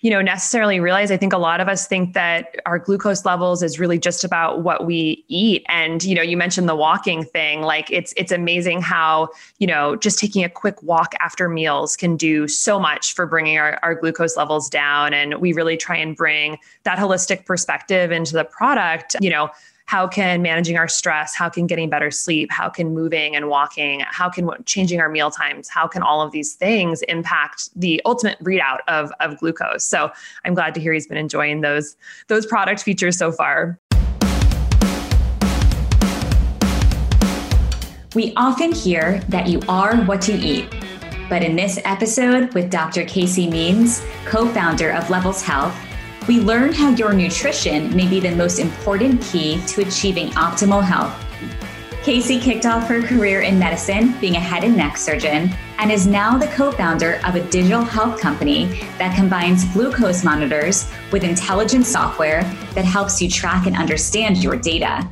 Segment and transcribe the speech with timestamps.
[0.00, 1.10] you know, necessarily realize.
[1.10, 4.62] I think a lot of us think that our glucose levels is really just about
[4.62, 5.64] what we eat.
[5.68, 7.60] And, you know, you mentioned the walking thing.
[7.60, 9.28] Like it's it's amazing how,
[9.58, 13.58] you know, just taking a quick walk after meals can do so much for bringing
[13.58, 15.12] our, our glucose levels down.
[15.12, 19.50] And we really try and bring that holistic perspective into the product, you know
[19.90, 24.04] how can managing our stress how can getting better sleep how can moving and walking
[24.06, 28.38] how can changing our meal times how can all of these things impact the ultimate
[28.38, 29.82] readout of, of glucose?
[29.82, 30.12] So
[30.44, 31.96] i'm glad to hear he's been enjoying those
[32.28, 33.80] those product features so far.
[38.14, 40.72] We often hear that you are what you eat
[41.28, 45.76] but in this episode with dr casey means co-founder of levels health
[46.28, 51.14] we learn how your nutrition may be the most important key to achieving optimal health.
[52.02, 56.06] Casey kicked off her career in medicine, being a head and neck surgeon, and is
[56.06, 58.66] now the co founder of a digital health company
[58.98, 62.42] that combines glucose monitors with intelligent software
[62.74, 65.08] that helps you track and understand your data.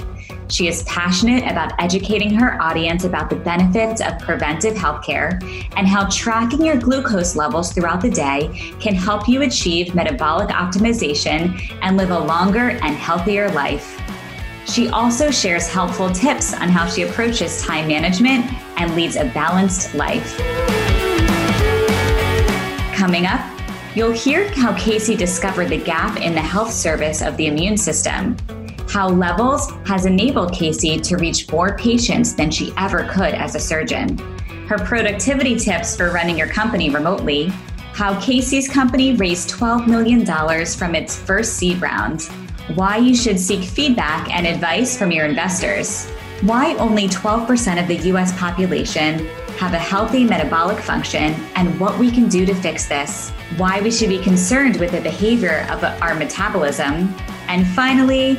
[0.50, 5.42] She is passionate about educating her audience about the benefits of preventive healthcare
[5.76, 11.60] and how tracking your glucose levels throughout the day can help you achieve metabolic optimization
[11.82, 14.00] and live a longer and healthier life.
[14.66, 19.94] She also shares helpful tips on how she approaches time management and leads a balanced
[19.94, 20.38] life.
[22.94, 23.40] Coming up,
[23.94, 28.36] you'll hear how Casey discovered the gap in the health service of the immune system
[28.88, 33.60] how Levels has enabled Casey to reach more patients than she ever could as a
[33.60, 34.16] surgeon,
[34.66, 37.52] her productivity tips for running your company remotely,
[37.92, 40.24] how Casey's company raised $12 million
[40.66, 42.22] from its first seed round,
[42.74, 46.08] why you should seek feedback and advice from your investors,
[46.42, 49.26] why only 12% of the US population
[49.58, 53.90] have a healthy metabolic function, and what we can do to fix this, why we
[53.90, 57.12] should be concerned with the behavior of our metabolism,
[57.48, 58.38] and finally,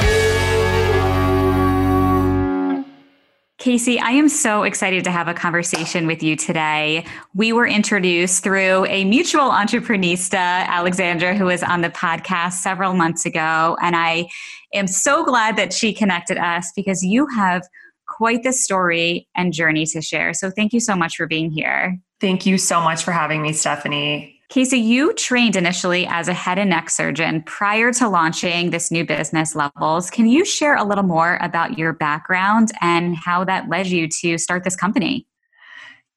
[3.61, 7.05] Casey, I am so excited to have a conversation with you today.
[7.35, 13.23] We were introduced through a mutual entreprenista, Alexandra, who was on the podcast several months
[13.23, 13.77] ago.
[13.79, 14.29] And I
[14.73, 17.61] am so glad that she connected us because you have
[18.07, 20.33] quite the story and journey to share.
[20.33, 21.99] So thank you so much for being here.
[22.19, 24.40] Thank you so much for having me, Stephanie.
[24.51, 29.05] Casey, you trained initially as a head and neck surgeon prior to launching this new
[29.05, 30.09] business levels.
[30.09, 34.37] Can you share a little more about your background and how that led you to
[34.37, 35.25] start this company?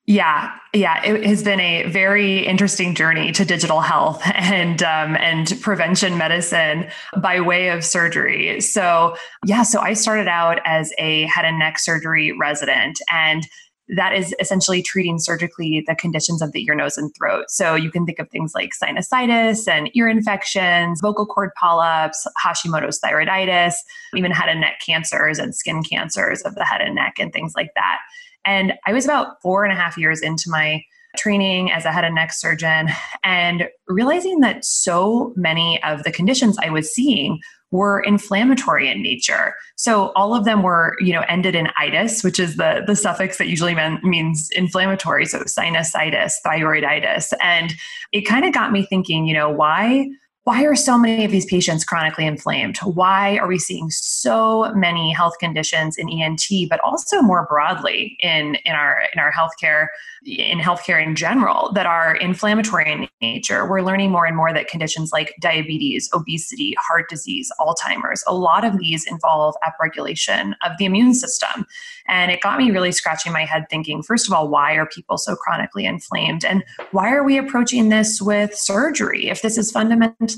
[0.06, 5.56] Yeah, yeah, it has been a very interesting journey to digital health and um, and
[5.62, 8.60] prevention medicine by way of surgery.
[8.60, 9.16] So
[9.46, 13.46] yeah, so I started out as a head and neck surgery resident, and
[13.88, 17.46] that is essentially treating surgically the conditions of the ear, nose, and throat.
[17.48, 22.98] So you can think of things like sinusitis and ear infections, vocal cord polyps, Hashimoto's
[23.00, 23.74] thyroiditis,
[24.14, 27.52] even head and neck cancers and skin cancers of the head and neck, and things
[27.54, 27.98] like that.
[28.46, 30.82] And I was about four and a half years into my
[31.16, 32.88] training as a head and neck surgeon
[33.22, 37.38] and realizing that so many of the conditions I was seeing
[37.74, 39.56] were inflammatory in nature.
[39.74, 43.36] So all of them were, you know, ended in itis, which is the the suffix
[43.38, 45.26] that usually mean, means inflammatory.
[45.26, 47.74] So sinusitis, thyroiditis, and
[48.12, 50.08] it kind of got me thinking, you know, why
[50.44, 52.76] why are so many of these patients chronically inflamed?
[52.78, 58.56] Why are we seeing so many health conditions in ENT, but also more broadly in,
[58.66, 59.86] in our in our healthcare
[60.26, 63.66] in healthcare in general that are inflammatory in nature?
[63.66, 68.66] We're learning more and more that conditions like diabetes, obesity, heart disease, Alzheimer's, a lot
[68.66, 71.64] of these involve upregulation of the immune system.
[72.06, 75.16] And it got me really scratching my head thinking, first of all, why are people
[75.16, 76.44] so chronically inflamed?
[76.44, 80.33] And why are we approaching this with surgery if this is fundamentally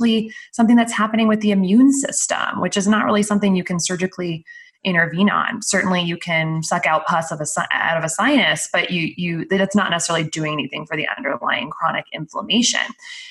[0.53, 4.45] something that's happening with the immune system, which is not really something you can surgically
[4.87, 5.61] intervene on.
[5.63, 9.45] Certainly, you can suck out pus of a, out of a sinus, but you you
[9.49, 12.81] that's not necessarily doing anything for the underlying chronic inflammation.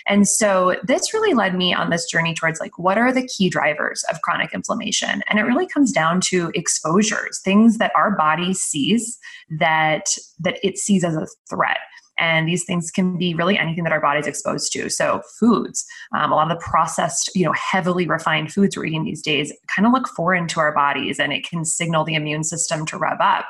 [0.05, 3.49] And so, this really led me on this journey towards like what are the key
[3.49, 8.53] drivers of chronic inflammation, and it really comes down to exposures, things that our body
[8.53, 9.17] sees
[9.49, 10.09] that
[10.39, 11.79] that it sees as a threat.
[12.17, 14.89] And these things can be really anything that our body's exposed to.
[14.89, 19.03] So foods, um, a lot of the processed, you know, heavily refined foods we're eating
[19.03, 22.43] these days kind of look foreign to our bodies and it can signal the immune
[22.43, 23.45] system to rev up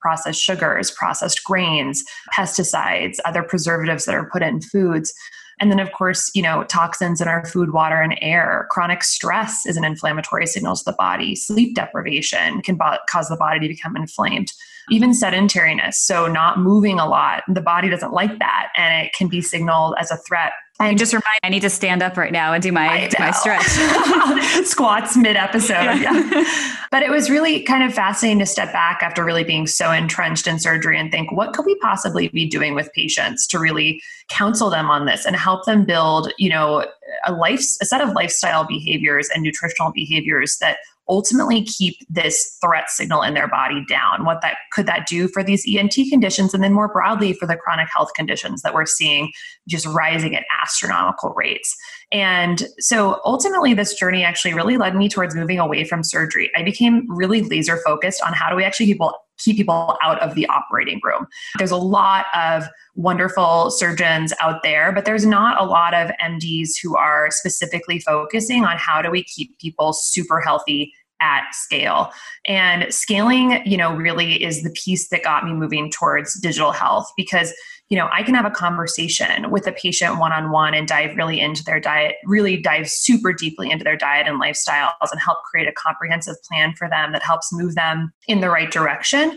[0.00, 2.02] processed sugars, processed grains,
[2.34, 5.12] pesticides, other preservatives that are put in foods.
[5.60, 8.66] And then, of course, you know, toxins in our food, water, and air.
[8.70, 11.36] Chronic stress is an inflammatory signal to the body.
[11.36, 14.52] Sleep deprivation can bo- cause the body to become inflamed.
[14.90, 19.28] Even sedentariness, so not moving a lot, the body doesn't like that, and it can
[19.28, 22.52] be signaled as a threat and just remind I need to stand up right now
[22.52, 23.66] and do my do my stretch.
[24.66, 25.74] Squats mid episode.
[25.74, 26.28] Yeah.
[26.30, 26.76] yeah.
[26.90, 30.48] But it was really kind of fascinating to step back after really being so entrenched
[30.48, 34.70] in surgery and think, what could we possibly be doing with patients to really counsel
[34.70, 36.84] them on this and help them build, you know,
[37.26, 40.78] a life a set of lifestyle behaviors and nutritional behaviors that
[41.10, 44.24] ultimately keep this threat signal in their body down.
[44.24, 47.56] What that could that do for these ent conditions and then more broadly for the
[47.56, 49.32] chronic health conditions that we're seeing
[49.68, 51.76] just rising at astronomical rates?
[52.12, 56.50] And so ultimately this journey actually really led me towards moving away from surgery.
[56.56, 60.34] I became really laser focused on how do we actually people keep people out of
[60.34, 61.26] the operating room.
[61.58, 62.64] There's a lot of
[62.94, 68.64] wonderful surgeons out there, but there's not a lot of MDs who are specifically focusing
[68.64, 72.12] on how do we keep people super healthy at scale.
[72.46, 77.10] And scaling, you know, really is the piece that got me moving towards digital health
[77.16, 77.52] because,
[77.88, 81.16] you know, I can have a conversation with a patient one on one and dive
[81.16, 85.38] really into their diet, really dive super deeply into their diet and lifestyles and help
[85.50, 89.36] create a comprehensive plan for them that helps move them in the right direction.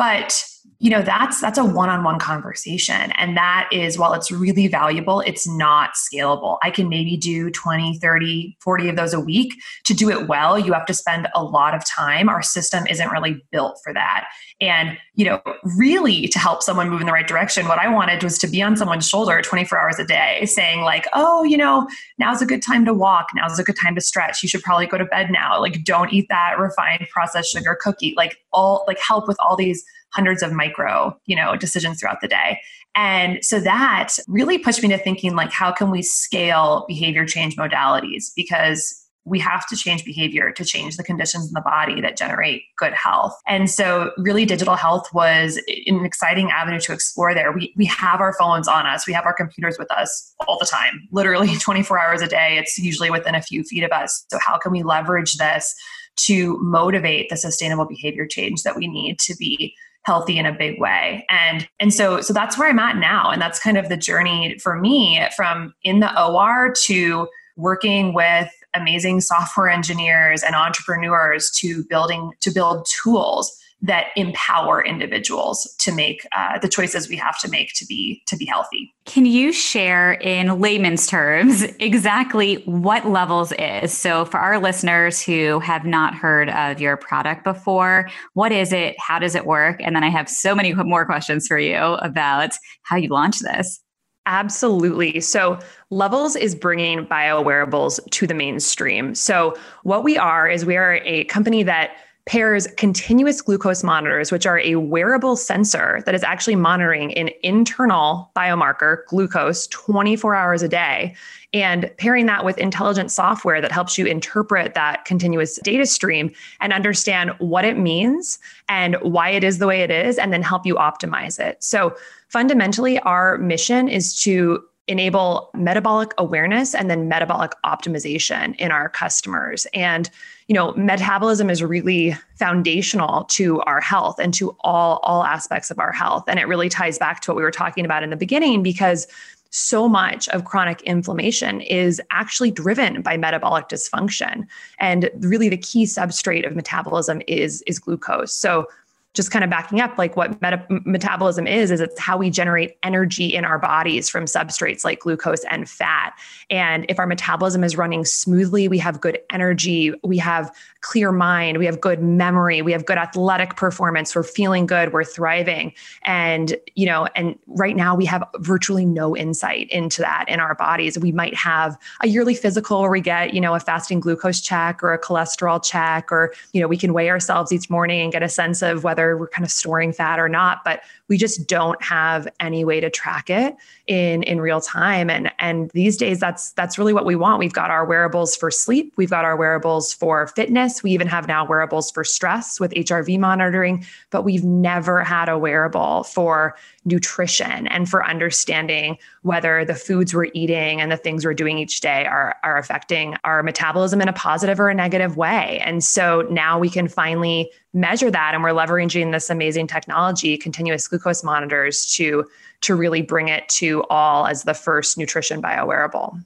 [0.00, 0.46] But
[0.78, 3.12] you know that's that's a one-on-one conversation.
[3.18, 6.56] And that is while it's really valuable it's not scalable.
[6.62, 9.52] I can maybe do 20 30 40 of those a week
[9.84, 10.58] to do it well.
[10.58, 12.30] You have to spend a lot of time.
[12.30, 14.28] Our system isn't really built for that.
[14.58, 15.40] And you know
[15.76, 18.62] really to help someone move in the right direction what i wanted was to be
[18.62, 21.86] on someone's shoulder 24 hours a day saying like oh you know
[22.18, 23.30] now's a good time to walk.
[23.34, 24.42] Now's a good time to stretch.
[24.42, 25.60] You should probably go to bed now.
[25.60, 28.14] Like don't eat that refined processed sugar cookie.
[28.16, 32.28] Like all like help with all these hundreds of micro, you know, decisions throughout the
[32.28, 32.60] day.
[32.96, 37.56] And so that really pushed me to thinking like how can we scale behavior change
[37.56, 38.30] modalities?
[38.36, 38.99] Because
[39.30, 42.92] we have to change behavior to change the conditions in the body that generate good
[42.92, 43.32] health.
[43.46, 47.52] And so, really, digital health was an exciting avenue to explore there.
[47.52, 50.66] We, we have our phones on us, we have our computers with us all the
[50.66, 52.58] time, literally 24 hours a day.
[52.58, 54.24] It's usually within a few feet of us.
[54.30, 55.74] So, how can we leverage this
[56.16, 59.74] to motivate the sustainable behavior change that we need to be
[60.06, 63.40] healthy in a big way and and so so that's where i'm at now and
[63.40, 69.20] that's kind of the journey for me from in the or to working with amazing
[69.20, 76.58] software engineers and entrepreneurs to building to build tools that empower individuals to make uh,
[76.58, 78.92] the choices we have to make to be to be healthy.
[79.06, 83.96] Can you share in layman's terms exactly what Levels is?
[83.96, 88.96] So for our listeners who have not heard of your product before, what is it?
[88.98, 89.80] How does it work?
[89.80, 92.50] And then I have so many more questions for you about
[92.82, 93.80] how you launch this.
[94.26, 95.20] Absolutely.
[95.20, 95.58] So,
[95.90, 99.14] Levels is bringing bio wearables to the mainstream.
[99.14, 101.92] So, what we are is we are a company that
[102.26, 108.30] pairs continuous glucose monitors, which are a wearable sensor that is actually monitoring an internal
[108.36, 111.14] biomarker, glucose, 24 hours a day,
[111.52, 116.30] and pairing that with intelligent software that helps you interpret that continuous data stream
[116.60, 118.38] and understand what it means
[118.68, 121.60] and why it is the way it is, and then help you optimize it.
[121.64, 121.96] So,
[122.30, 129.66] fundamentally, our mission is to enable metabolic awareness and then metabolic optimization in our customers.
[129.72, 130.10] And,
[130.48, 135.78] you know, metabolism is really foundational to our health and to all all aspects of
[135.78, 136.24] our health.
[136.26, 139.06] And it really ties back to what we were talking about in the beginning because
[139.50, 144.46] so much of chronic inflammation is actually driven by metabolic dysfunction
[144.78, 148.68] and really the key substrate of metabolism is is glucose so
[149.14, 152.76] just kind of backing up like what meta- metabolism is is it's how we generate
[152.82, 156.12] energy in our bodies from substrates like glucose and fat.
[156.48, 161.58] And if our metabolism is running smoothly we have good energy we have clear mind.
[161.58, 162.62] We have good memory.
[162.62, 164.14] We have good athletic performance.
[164.14, 164.92] We're feeling good.
[164.92, 165.74] We're thriving.
[166.04, 170.54] And you know and right now we have virtually no insight into that in our
[170.54, 170.98] bodies.
[170.98, 174.82] We might have a yearly physical where we get you know a fasting glucose check
[174.82, 178.22] or a cholesterol check or you know we can weigh ourselves each morning and get
[178.22, 181.82] a sense of whether we're kind of storing fat or not, but we just don't
[181.82, 183.56] have any way to track it
[183.86, 185.10] in in real time.
[185.10, 187.38] And and these days that's that's really what we want.
[187.38, 188.94] We've got our wearables for sleep.
[188.96, 193.18] We've got our wearables for fitness we even have now wearables for stress with HRV
[193.18, 200.14] monitoring but we've never had a wearable for nutrition and for understanding whether the foods
[200.14, 204.08] we're eating and the things we're doing each day are, are affecting our metabolism in
[204.08, 205.60] a positive or a negative way.
[205.64, 210.88] And so now we can finally measure that and we're leveraging this amazing technology, continuous
[210.88, 212.24] glucose monitors to
[212.62, 216.18] to really bring it to all as the first nutrition bio wearable.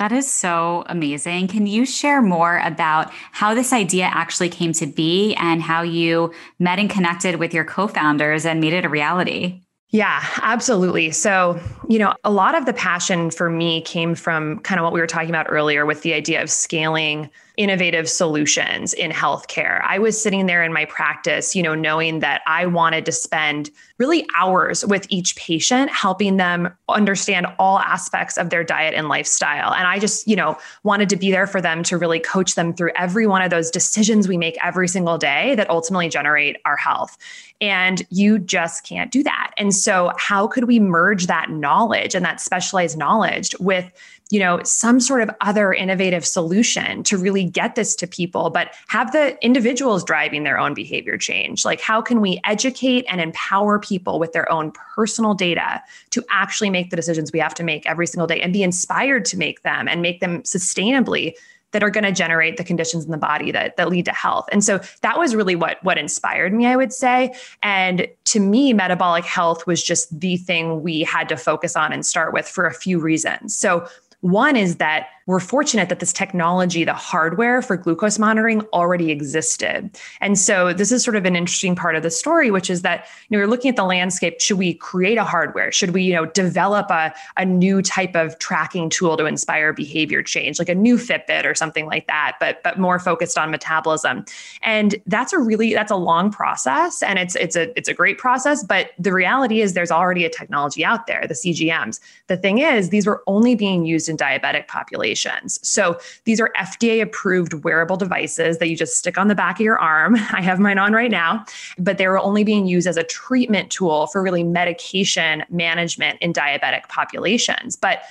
[0.00, 1.48] That is so amazing.
[1.48, 6.32] Can you share more about how this idea actually came to be and how you
[6.58, 9.60] met and connected with your co founders and made it a reality?
[9.90, 11.10] Yeah, absolutely.
[11.10, 14.94] So, you know, a lot of the passion for me came from kind of what
[14.94, 17.28] we were talking about earlier with the idea of scaling
[17.60, 19.82] innovative solutions in healthcare.
[19.84, 23.70] I was sitting there in my practice, you know, knowing that I wanted to spend
[23.98, 29.74] really hours with each patient, helping them understand all aspects of their diet and lifestyle.
[29.74, 32.72] And I just, you know, wanted to be there for them to really coach them
[32.72, 36.76] through every one of those decisions we make every single day that ultimately generate our
[36.76, 37.18] health.
[37.60, 39.50] And you just can't do that.
[39.58, 43.92] And so, how could we merge that knowledge and that specialized knowledge with
[44.30, 48.74] you know some sort of other innovative solution to really get this to people but
[48.88, 53.78] have the individuals driving their own behavior change like how can we educate and empower
[53.78, 57.84] people with their own personal data to actually make the decisions we have to make
[57.86, 61.34] every single day and be inspired to make them and make them sustainably
[61.72, 64.48] that are going to generate the conditions in the body that, that lead to health.
[64.50, 67.32] And so that was really what what inspired me, I would say.
[67.62, 72.04] And to me, metabolic health was just the thing we had to focus on and
[72.04, 73.56] start with for a few reasons.
[73.56, 73.86] So
[74.20, 79.88] one is that we're fortunate that this technology, the hardware for glucose monitoring already existed.
[80.20, 83.06] And so this is sort of an interesting part of the story, which is that,
[83.28, 84.40] you know, you're looking at the landscape.
[84.40, 85.70] Should we create a hardware?
[85.70, 90.20] Should we, you know, develop a, a new type of tracking tool to inspire behavior
[90.20, 94.24] change, like a new Fitbit or something like that, but but more focused on metabolism?
[94.62, 98.18] And that's a really that's a long process and it's it's a it's a great
[98.18, 102.00] process, but the reality is there's already a technology out there, the CGMs.
[102.26, 105.19] The thing is, these were only being used in diabetic populations.
[105.62, 109.64] So these are FDA approved wearable devices that you just stick on the back of
[109.64, 110.16] your arm.
[110.32, 111.44] I have mine on right now,
[111.78, 116.32] but they were only being used as a treatment tool for really medication management in
[116.32, 117.76] diabetic populations.
[117.76, 118.02] But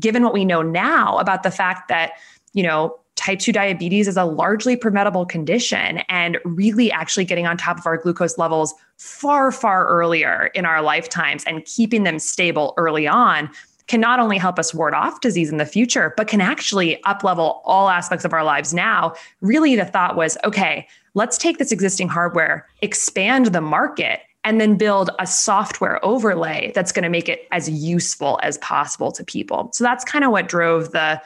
[0.00, 2.12] given what we know now about the fact that,
[2.52, 7.56] you know, type 2 diabetes is a largely preventable condition and really actually getting on
[7.56, 12.74] top of our glucose levels far far earlier in our lifetimes and keeping them stable
[12.76, 13.48] early on
[13.86, 17.60] can not only help us ward off disease in the future, but can actually uplevel
[17.64, 19.14] all aspects of our lives now.
[19.40, 24.76] Really, the thought was okay, let's take this existing hardware, expand the market, and then
[24.76, 29.70] build a software overlay that's going to make it as useful as possible to people.
[29.72, 31.20] So that's kind of what drove the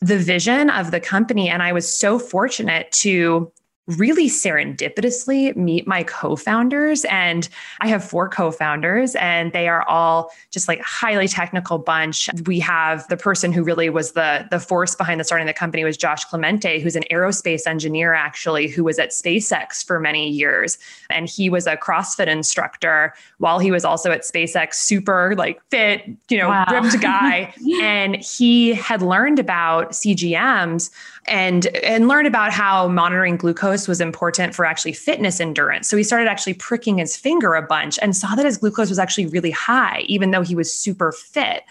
[0.00, 3.52] the vision of the company and I was so fortunate to
[3.88, 7.48] really serendipitously meet my co-founders and
[7.80, 12.30] I have four co-founders and they are all just like highly technical bunch.
[12.46, 15.82] We have the person who really was the the force behind the starting the company
[15.82, 20.78] was Josh Clemente who's an aerospace engineer actually who was at SpaceX for many years
[21.10, 26.08] and he was a CrossFit instructor while he was also at SpaceX super like fit,
[26.28, 26.66] you know, wow.
[26.70, 30.90] ripped guy and he had learned about CGMs
[31.26, 35.88] and and learned about how monitoring glucose was important for actually fitness endurance.
[35.88, 38.98] So he started actually pricking his finger a bunch and saw that his glucose was
[38.98, 41.62] actually really high even though he was super fit.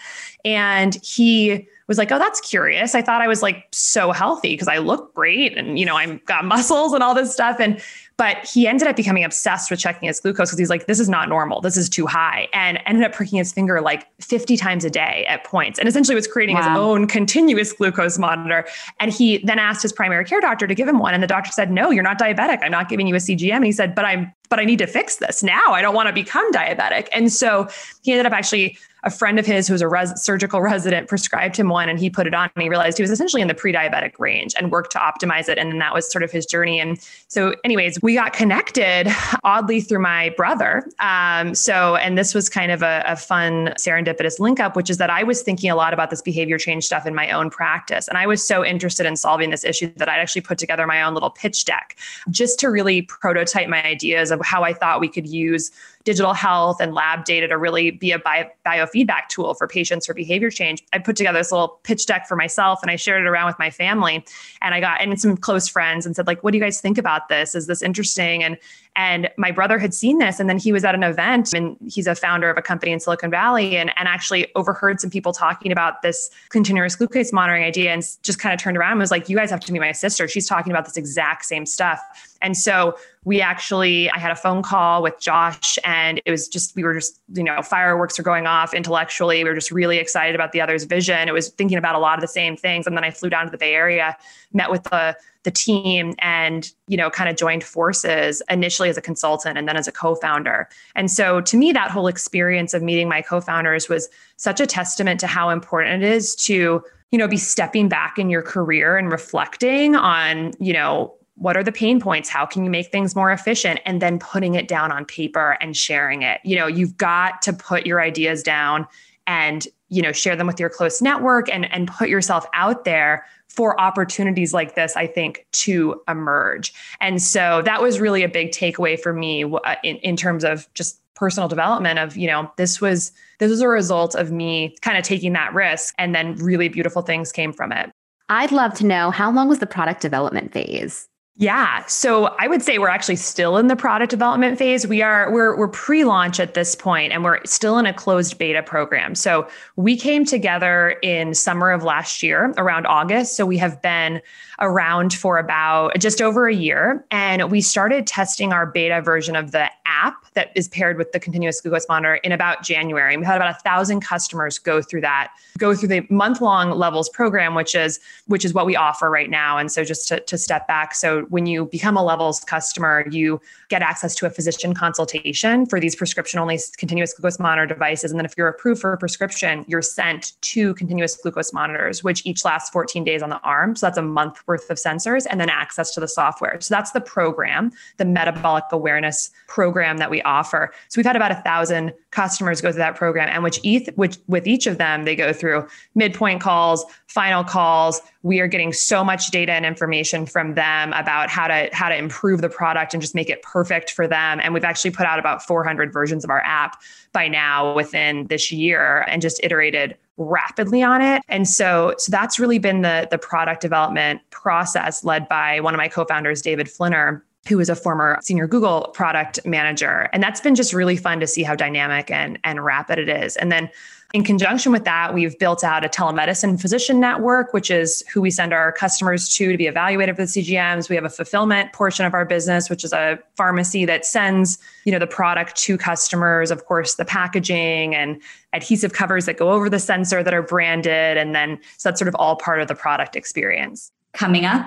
[0.44, 2.94] And he was like, "Oh, that's curious.
[2.94, 6.24] I thought I was like so healthy because I look great and you know, I've
[6.24, 7.80] got muscles and all this stuff and
[8.22, 11.08] but he ended up becoming obsessed with checking his glucose because he's like, this is
[11.08, 11.60] not normal.
[11.60, 12.46] This is too high.
[12.54, 15.76] And ended up pricking his finger like 50 times a day at points.
[15.76, 16.68] And essentially was creating wow.
[16.68, 18.64] his own continuous glucose monitor.
[19.00, 21.14] And he then asked his primary care doctor to give him one.
[21.14, 22.60] And the doctor said, no, you're not diabetic.
[22.62, 23.56] I'm not giving you a CGM.
[23.56, 25.72] And he said, but I'm, but I need to fix this now.
[25.72, 27.08] I don't want to become diabetic.
[27.10, 27.68] And so
[28.02, 31.56] he ended up actually a friend of his who was a res- surgical resident prescribed
[31.56, 33.54] him one and he put it on and he realized he was essentially in the
[33.54, 35.58] pre-diabetic range and worked to optimize it.
[35.58, 36.80] And then that was sort of his journey.
[36.80, 39.08] And so anyways we got connected
[39.44, 40.86] oddly through my brother.
[40.98, 44.98] Um, so and this was kind of a, a fun serendipitous link up which is
[44.98, 48.08] that i was thinking a lot about this behavior change stuff in my own practice.
[48.08, 51.02] And i was so interested in solving this issue that i'd actually put together my
[51.02, 51.96] own little pitch deck
[52.30, 55.70] just to really prototype my ideas of how i thought we could use
[56.04, 60.14] digital health and lab data to really be a bio, biofeedback tool for patients for
[60.14, 60.82] behavior change.
[60.92, 63.58] I put together this little pitch deck for myself and I shared it around with
[63.58, 64.24] my family
[64.60, 66.98] and I got and some close friends and said like, what do you guys think
[66.98, 67.54] about this?
[67.54, 68.42] Is this interesting?
[68.42, 68.58] And
[68.94, 72.06] And my brother had seen this, and then he was at an event, and he's
[72.06, 75.72] a founder of a company in Silicon Valley, and, and actually overheard some people talking
[75.72, 79.30] about this continuous glucose monitoring idea and just kind of turned around and was like,
[79.30, 80.28] You guys have to meet my sister.
[80.28, 82.00] She's talking about this exact same stuff.
[82.42, 86.76] And so we actually, I had a phone call with Josh, and it was just,
[86.76, 89.42] we were just, you know, fireworks are going off intellectually.
[89.42, 91.28] We were just really excited about the other's vision.
[91.28, 92.86] It was thinking about a lot of the same things.
[92.86, 94.16] And then I flew down to the Bay Area,
[94.52, 99.02] met with the the team and you know kind of joined forces initially as a
[99.02, 100.68] consultant and then as a co-founder.
[100.94, 105.20] And so to me that whole experience of meeting my co-founders was such a testament
[105.20, 109.10] to how important it is to you know be stepping back in your career and
[109.10, 112.28] reflecting on you know what are the pain points?
[112.28, 113.80] How can you make things more efficient?
[113.86, 116.40] And then putting it down on paper and sharing it.
[116.44, 118.86] You know you've got to put your ideas down
[119.26, 123.24] and you know share them with your close network and and put yourself out there
[123.54, 126.72] for opportunities like this, I think, to emerge.
[127.00, 130.72] And so that was really a big takeaway for me uh, in, in terms of
[130.74, 134.96] just personal development of, you know, this was this was a result of me kind
[134.96, 137.90] of taking that risk and then really beautiful things came from it.
[138.28, 141.08] I'd love to know how long was the product development phase?
[141.36, 141.86] Yeah.
[141.86, 144.86] So I would say we're actually still in the product development phase.
[144.86, 148.62] We are we're we're pre-launch at this point and we're still in a closed beta
[148.62, 149.14] program.
[149.14, 153.34] So we came together in summer of last year around August.
[153.34, 154.20] So we have been
[154.60, 159.52] around for about just over a year and we started testing our beta version of
[159.52, 163.16] the app that is paired with the continuous glucose monitor in about January.
[163.16, 167.54] We had about a thousand customers go through that, go through the month-long levels program,
[167.54, 169.58] which is which is what we offer right now.
[169.58, 173.40] And so just to, to step back, so when you become a levels customer, you
[173.68, 178.10] get access to a physician consultation for these prescription-only continuous glucose monitor devices.
[178.10, 182.24] And then if you're approved for a prescription, you're sent two continuous glucose monitors, which
[182.24, 183.76] each lasts 14 days on the arm.
[183.76, 186.60] So that's a month worth of sensors, and then access to the software.
[186.60, 190.72] So that's the program, the metabolic awareness program that we offer.
[190.88, 194.18] So we've had about a thousand customers go through that program, and which each which
[194.26, 198.00] with each of them they go through midpoint calls, final calls.
[198.22, 201.96] We are getting so much data and information from them about how to how to
[201.96, 204.40] improve the product and just make it perfect for them.
[204.42, 206.80] And we've actually put out about 400 versions of our app
[207.12, 211.22] by now within this year and just iterated rapidly on it.
[211.28, 215.78] And so, so that's really been the the product development process led by one of
[215.78, 220.08] my co-founders, David Flinner who was a former senior Google product manager.
[220.12, 223.36] And that's been just really fun to see how dynamic and, and rapid it is.
[223.36, 223.68] And then
[224.12, 228.30] in conjunction with that, we've built out a telemedicine physician network, which is who we
[228.30, 230.90] send our customers to to be evaluated for the CGMs.
[230.90, 234.92] We have a fulfillment portion of our business, which is a pharmacy that sends, you
[234.92, 236.50] know, the product to customers.
[236.50, 238.20] Of course, the packaging and
[238.52, 242.08] adhesive covers that go over the sensor that are branded, and then so that's sort
[242.08, 243.90] of all part of the product experience.
[244.12, 244.66] Coming up,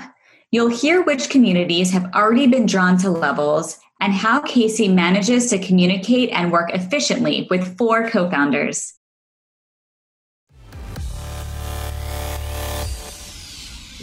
[0.52, 5.58] You'll hear which communities have already been drawn to levels and how Casey manages to
[5.58, 8.94] communicate and work efficiently with four co founders.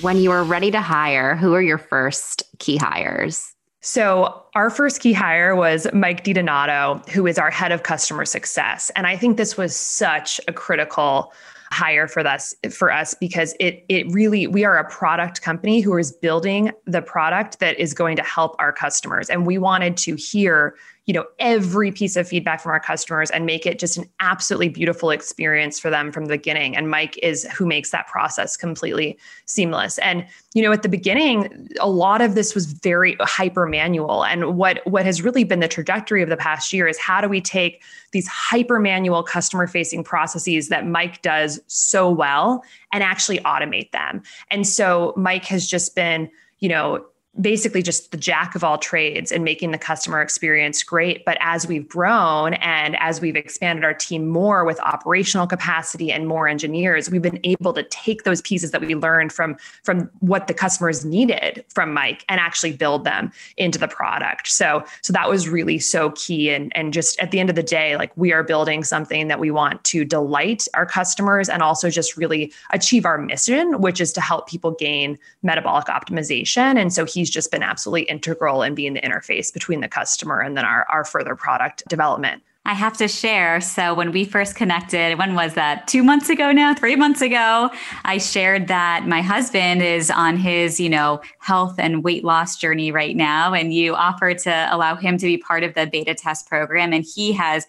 [0.00, 3.54] When you are ready to hire, who are your first key hires?
[3.80, 8.90] So, our first key hire was Mike DiDonato, who is our head of customer success.
[8.96, 11.32] And I think this was such a critical
[11.72, 15.96] hire for us for us because it it really we are a product company who
[15.96, 19.30] is building the product that is going to help our customers.
[19.30, 20.74] And we wanted to hear
[21.06, 24.68] you know every piece of feedback from our customers and make it just an absolutely
[24.68, 26.76] beautiful experience for them from the beginning.
[26.76, 29.98] And mike is who makes that process completely seamless.
[29.98, 34.24] And you know at the beginning a lot of this was very hyper manual.
[34.24, 37.28] And what what has really been the trajectory of the past year is how do
[37.28, 42.62] we take these hyper manual customer facing processes that mike does so well
[42.92, 44.22] and actually automate them.
[44.50, 47.04] And so mike has just been you know
[47.40, 51.24] basically just the jack of all trades and making the customer experience great.
[51.24, 56.28] But as we've grown and as we've expanded our team more with operational capacity and
[56.28, 60.46] more engineers, we've been able to take those pieces that we learned from from what
[60.46, 64.48] the customers needed from Mike and actually build them into the product.
[64.48, 66.50] So so that was really so key.
[66.50, 69.40] And and just at the end of the day, like we are building something that
[69.40, 74.12] we want to delight our customers and also just really achieve our mission, which is
[74.12, 76.78] to help people gain metabolic optimization.
[76.78, 80.40] And so he he's just been absolutely integral in being the interface between the customer
[80.40, 82.42] and then our, our further product development.
[82.64, 83.60] I have to share.
[83.60, 85.86] So, when we first connected, when was that?
[85.88, 87.70] Two months ago now, three months ago,
[88.04, 92.92] I shared that my husband is on his, you know, health and weight loss journey
[92.92, 93.52] right now.
[93.52, 96.92] And you offered to allow him to be part of the beta test program.
[96.92, 97.66] And he has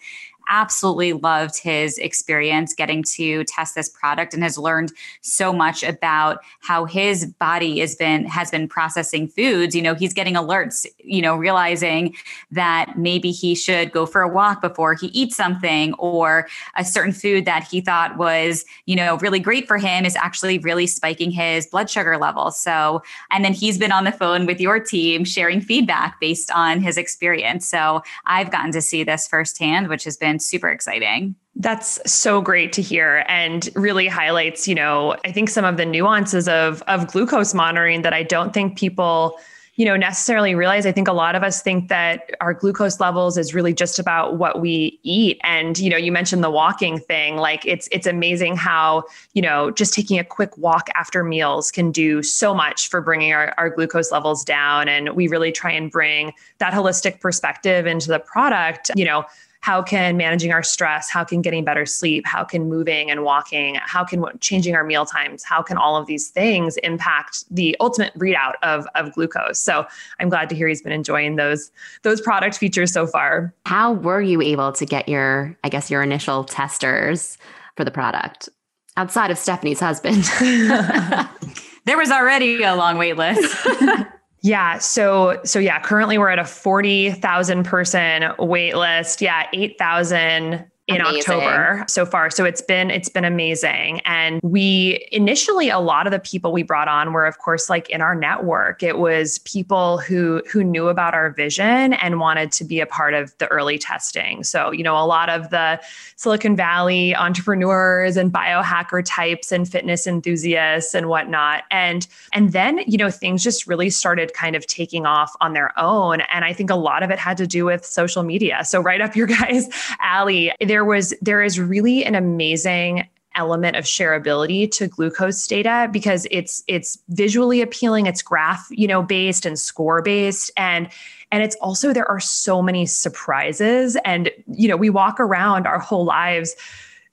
[0.49, 6.39] absolutely loved his experience getting to test this product and has learned so much about
[6.61, 9.75] how his body has been has been processing foods.
[9.75, 12.15] You know he's getting alerts you know realizing
[12.51, 17.13] that maybe he should go for a walk before he eats something or a certain
[17.13, 21.31] food that he thought was you know really great for him is actually really spiking
[21.31, 23.01] his blood sugar levels so
[23.31, 26.97] and then he's been on the phone with your team sharing feedback based on his
[26.97, 27.67] experience.
[27.67, 31.35] So i've gotten to see this firsthand which has been been super exciting.
[31.55, 35.85] That's so great to hear and really highlights, you know, I think some of the
[35.85, 39.37] nuances of of glucose monitoring that I don't think people
[39.75, 40.85] you know necessarily realize.
[40.85, 44.37] I think a lot of us think that our glucose levels is really just about
[44.37, 45.39] what we eat.
[45.43, 49.71] And you know you mentioned the walking thing like it's it's amazing how you know
[49.71, 53.69] just taking a quick walk after meals can do so much for bringing our, our
[53.69, 54.87] glucose levels down.
[54.87, 58.91] And we really try and bring that holistic perspective into the product.
[58.95, 59.25] You know
[59.63, 63.75] how can managing our stress, how can getting better sleep, how can moving and walking,
[63.75, 68.13] how can changing our meal times, how can all of these things impact the ultimate
[68.19, 69.57] readout of, of glucose.
[69.57, 69.87] So
[70.19, 71.71] I'm glad to hear he's been enjoying those
[72.01, 73.53] those product features so far.
[73.65, 77.37] How were you able to get your, I guess, your initial testers
[77.77, 78.49] for the product
[78.97, 80.25] outside of Stephanie's husband?
[81.85, 83.65] there was already a long wait list.
[84.43, 84.77] Yeah.
[84.77, 89.21] So, so yeah, currently we're at a 40,000 person wait list.
[89.21, 89.47] Yeah.
[89.53, 91.19] 8,000 in amazing.
[91.19, 92.29] October so far.
[92.29, 94.01] So it's been it's been amazing.
[94.01, 97.89] And we initially a lot of the people we brought on were of course like
[97.89, 98.83] in our network.
[98.83, 103.13] It was people who who knew about our vision and wanted to be a part
[103.13, 104.43] of the early testing.
[104.43, 105.79] So, you know, a lot of the
[106.17, 111.63] Silicon Valley entrepreneurs and biohacker types and fitness enthusiasts and whatnot.
[111.71, 115.77] And and then, you know, things just really started kind of taking off on their
[115.79, 116.21] own.
[116.21, 118.65] And I think a lot of it had to do with social media.
[118.65, 119.69] So right up your guys'
[120.01, 126.25] alley there was there is really an amazing element of shareability to glucose data because
[126.31, 130.49] it's it's visually appealing it's graph you know based and score based.
[130.57, 130.89] And
[131.31, 135.77] and it's also there are so many surprises and you know we walk around our
[135.77, 136.55] whole lives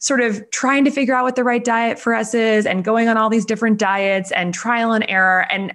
[0.03, 3.07] sort of trying to figure out what the right diet for us is and going
[3.07, 5.47] on all these different diets and trial and error.
[5.51, 5.75] And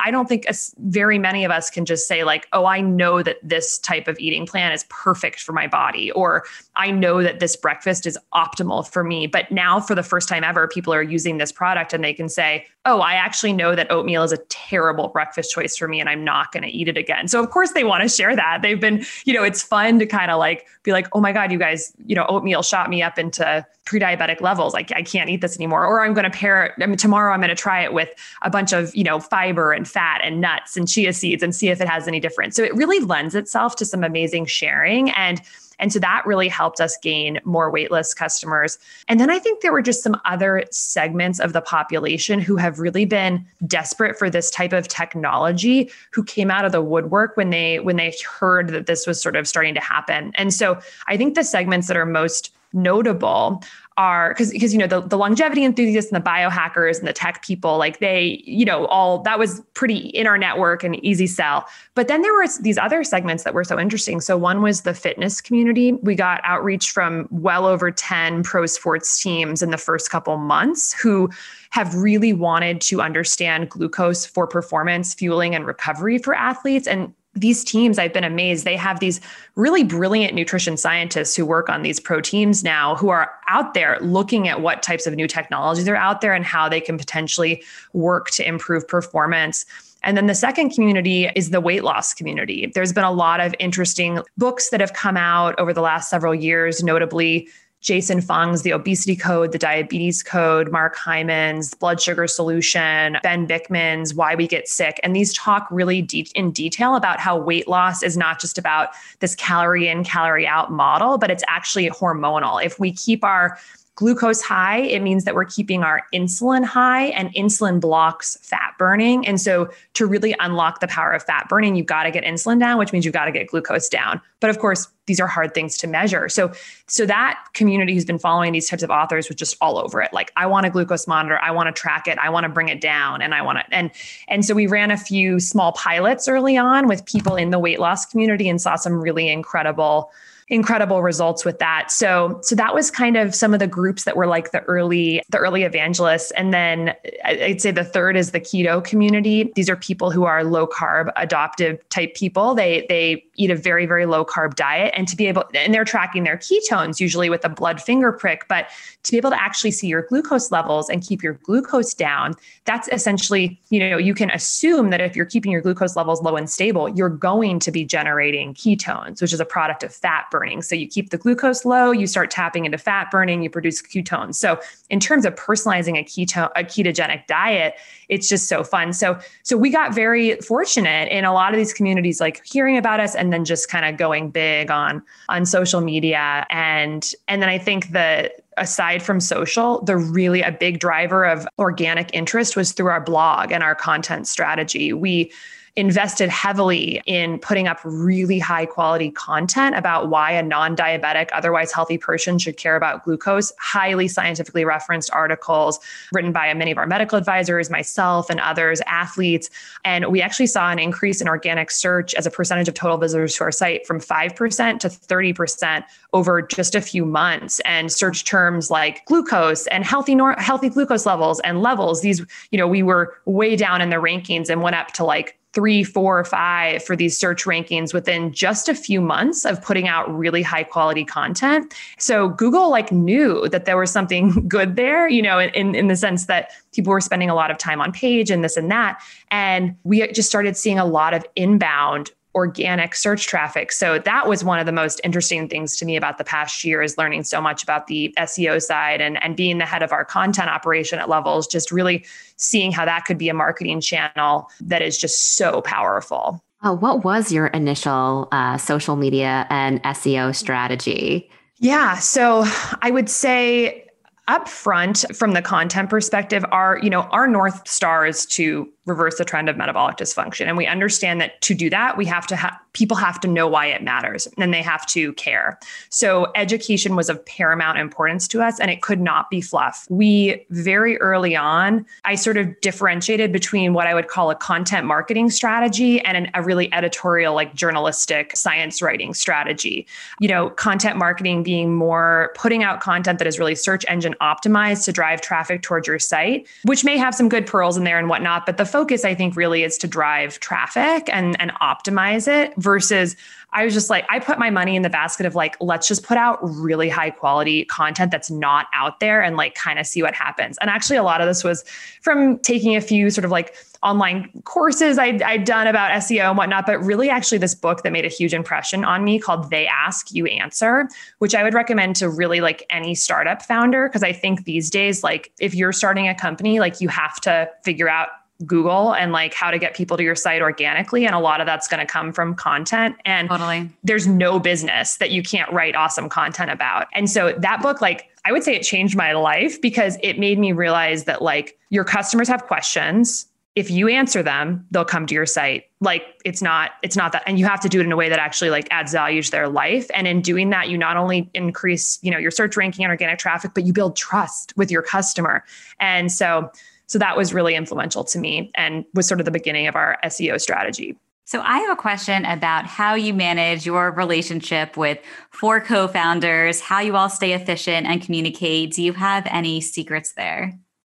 [0.00, 0.46] I don't think
[0.78, 4.16] very many of us can just say, like, oh, I know that this type of
[4.20, 6.44] eating plan is perfect for my body, or
[6.76, 9.26] I know that this breakfast is optimal for me.
[9.26, 12.28] But now, for the first time ever, people are using this product and they can
[12.28, 16.08] say, oh, I actually know that oatmeal is a terrible breakfast choice for me and
[16.08, 17.28] I'm not going to eat it again.
[17.28, 18.60] So, of course, they want to share that.
[18.62, 21.50] They've been, you know, it's fun to kind of like be like, oh my God,
[21.50, 25.42] you guys, you know, oatmeal shot me up into pre-diabetic levels like i can't eat
[25.42, 27.82] this anymore or i'm going to pair it i mean tomorrow i'm going to try
[27.82, 28.08] it with
[28.42, 31.68] a bunch of you know fiber and fat and nuts and chia seeds and see
[31.68, 35.42] if it has any difference so it really lends itself to some amazing sharing and
[35.78, 38.78] and so that really helped us gain more waitlist customers.
[39.08, 42.78] And then I think there were just some other segments of the population who have
[42.78, 47.50] really been desperate for this type of technology who came out of the woodwork when
[47.50, 50.32] they when they heard that this was sort of starting to happen.
[50.34, 53.62] And so I think the segments that are most notable
[53.96, 57.44] are because because you know the, the longevity enthusiasts and the biohackers and the tech
[57.44, 61.66] people like they you know all that was pretty in our network and easy sell.
[61.94, 64.20] But then there were these other segments that were so interesting.
[64.20, 65.92] So one was the fitness community.
[65.92, 70.92] We got outreach from well over 10 pro sports teams in the first couple months
[70.92, 71.30] who
[71.70, 76.88] have really wanted to understand glucose for performance fueling and recovery for athletes.
[76.88, 78.64] And these teams, I've been amazed.
[78.64, 79.20] They have these
[79.56, 83.98] really brilliant nutrition scientists who work on these pro teams now who are out there
[84.00, 87.62] looking at what types of new technologies are out there and how they can potentially
[87.92, 89.66] work to improve performance.
[90.04, 92.70] And then the second community is the weight loss community.
[92.74, 96.34] There's been a lot of interesting books that have come out over the last several
[96.34, 97.48] years, notably
[97.84, 104.14] Jason Fung's The Obesity Code, The Diabetes Code, Mark Hyman's Blood Sugar Solution, Ben Bikman's
[104.14, 104.98] Why We Get Sick.
[105.02, 108.88] And these talk really de- in detail about how weight loss is not just about
[109.20, 112.64] this calorie in, calorie out model, but it's actually hormonal.
[112.64, 113.58] If we keep our
[113.96, 119.26] glucose high, it means that we're keeping our insulin high, and insulin blocks fat burning.
[119.26, 122.58] And so, to really unlock the power of fat burning, you've got to get insulin
[122.58, 124.20] down, which means you've got to get glucose down.
[124.40, 126.28] But of course, these are hard things to measure.
[126.28, 126.52] So,
[126.88, 130.12] so that community who's been following these types of authors was just all over it.
[130.12, 132.68] Like, I want a glucose monitor, I want to track it, I want to bring
[132.68, 133.74] it down, and I want to.
[133.74, 133.90] And
[134.28, 137.78] and so we ran a few small pilots early on with people in the weight
[137.78, 140.10] loss community and saw some really incredible
[140.48, 141.90] incredible results with that.
[141.90, 145.22] So so that was kind of some of the groups that were like the early
[145.30, 149.52] the early evangelists and then I'd say the third is the keto community.
[149.54, 152.54] These are people who are low carb adoptive type people.
[152.54, 155.84] They they eat a very very low carb diet and to be able and they're
[155.84, 158.68] tracking their ketones usually with a blood finger prick, but
[159.04, 162.88] to be able to actually see your glucose levels and keep your glucose down, that's
[162.88, 166.48] essentially, you know, you can assume that if you're keeping your glucose levels low and
[166.50, 170.43] stable, you're going to be generating ketones, which is a product of fat burning.
[170.62, 174.34] So you keep the glucose low, you start tapping into fat burning, you produce ketones.
[174.36, 177.74] So in terms of personalizing a keto a ketogenic diet,
[178.08, 178.92] it's just so fun.
[178.92, 183.00] So so we got very fortunate in a lot of these communities like hearing about
[183.00, 187.48] us and then just kind of going big on on social media and and then
[187.48, 192.72] I think that aside from social, the really a big driver of organic interest was
[192.72, 194.92] through our blog and our content strategy.
[194.92, 195.32] We
[195.76, 201.72] invested heavily in putting up really high quality content about why a non diabetic, otherwise
[201.72, 205.80] healthy person should care about glucose, highly scientifically referenced articles
[206.12, 209.50] written by many of our medical advisors, myself, and others, athletes.
[209.84, 213.34] And we actually saw an increase in organic search as a percentage of total visitors
[213.36, 217.60] to our site from 5% to 30% over just a few months.
[217.64, 222.58] And search terms like glucose and healthy, nor- healthy glucose levels and levels, these, you
[222.58, 226.18] know, we were way down in the rankings and went up to like three, four,
[226.18, 230.42] or five for these search rankings within just a few months of putting out really
[230.42, 231.72] high quality content.
[231.98, 235.96] So Google like knew that there was something good there, you know, in, in the
[235.96, 239.00] sense that people were spending a lot of time on page and this and that.
[239.30, 243.70] And we just started seeing a lot of inbound organic search traffic.
[243.70, 246.82] So that was one of the most interesting things to me about the past year
[246.82, 250.04] is learning so much about the SEO side and, and being the head of our
[250.04, 252.04] content operation at levels, just really
[252.36, 256.42] seeing how that could be a marketing channel that is just so powerful.
[256.62, 261.30] Oh, what was your initial uh, social media and SEO strategy?
[261.58, 261.98] Yeah.
[261.98, 262.44] So
[262.82, 263.86] I would say
[264.26, 269.16] up front from the content perspective our you know our north star is to reverse
[269.16, 270.46] the trend of metabolic dysfunction.
[270.46, 273.46] And we understand that to do that we have to have people have to know
[273.46, 275.58] why it matters and they have to care.
[275.90, 279.86] So education was of paramount importance to us and it could not be fluff.
[279.88, 284.86] We very early on i sort of differentiated between what i would call a content
[284.86, 289.86] marketing strategy and an, a really editorial like journalistic science writing strategy.
[290.20, 294.84] You know content marketing being more putting out content that is really search engine optimized
[294.84, 298.08] to drive traffic towards your site which may have some good pearls in there and
[298.08, 302.52] whatnot but the focus, I think, really is to drive traffic and, and optimize it
[302.56, 303.14] versus
[303.52, 306.02] I was just like, I put my money in the basket of like, let's just
[306.02, 310.02] put out really high quality content that's not out there and like kind of see
[310.02, 310.58] what happens.
[310.60, 311.64] And actually, a lot of this was
[312.02, 316.36] from taking a few sort of like online courses I'd, I'd done about SEO and
[316.36, 319.68] whatnot, but really actually this book that made a huge impression on me called They
[319.68, 320.88] Ask, You Answer,
[321.20, 323.88] which I would recommend to really like any startup founder.
[323.88, 327.48] Cause I think these days, like if you're starting a company, like you have to
[327.62, 328.08] figure out
[328.46, 331.06] Google and like how to get people to your site organically.
[331.06, 332.96] And a lot of that's going to come from content.
[333.04, 333.70] And totally.
[333.82, 336.86] there's no business that you can't write awesome content about.
[336.92, 340.38] And so that book, like, I would say it changed my life because it made
[340.38, 343.26] me realize that like your customers have questions.
[343.54, 345.64] If you answer them, they'll come to your site.
[345.80, 348.08] Like it's not, it's not that, and you have to do it in a way
[348.08, 349.88] that actually like adds value to their life.
[349.94, 353.18] And in doing that, you not only increase, you know, your search ranking and organic
[353.18, 355.44] traffic, but you build trust with your customer.
[355.78, 356.50] And so
[356.86, 359.98] so that was really influential to me and was sort of the beginning of our
[360.04, 360.96] SEO strategy.
[361.26, 364.98] So, I have a question about how you manage your relationship with
[365.30, 368.74] four co founders, how you all stay efficient and communicate.
[368.74, 370.52] Do you have any secrets there?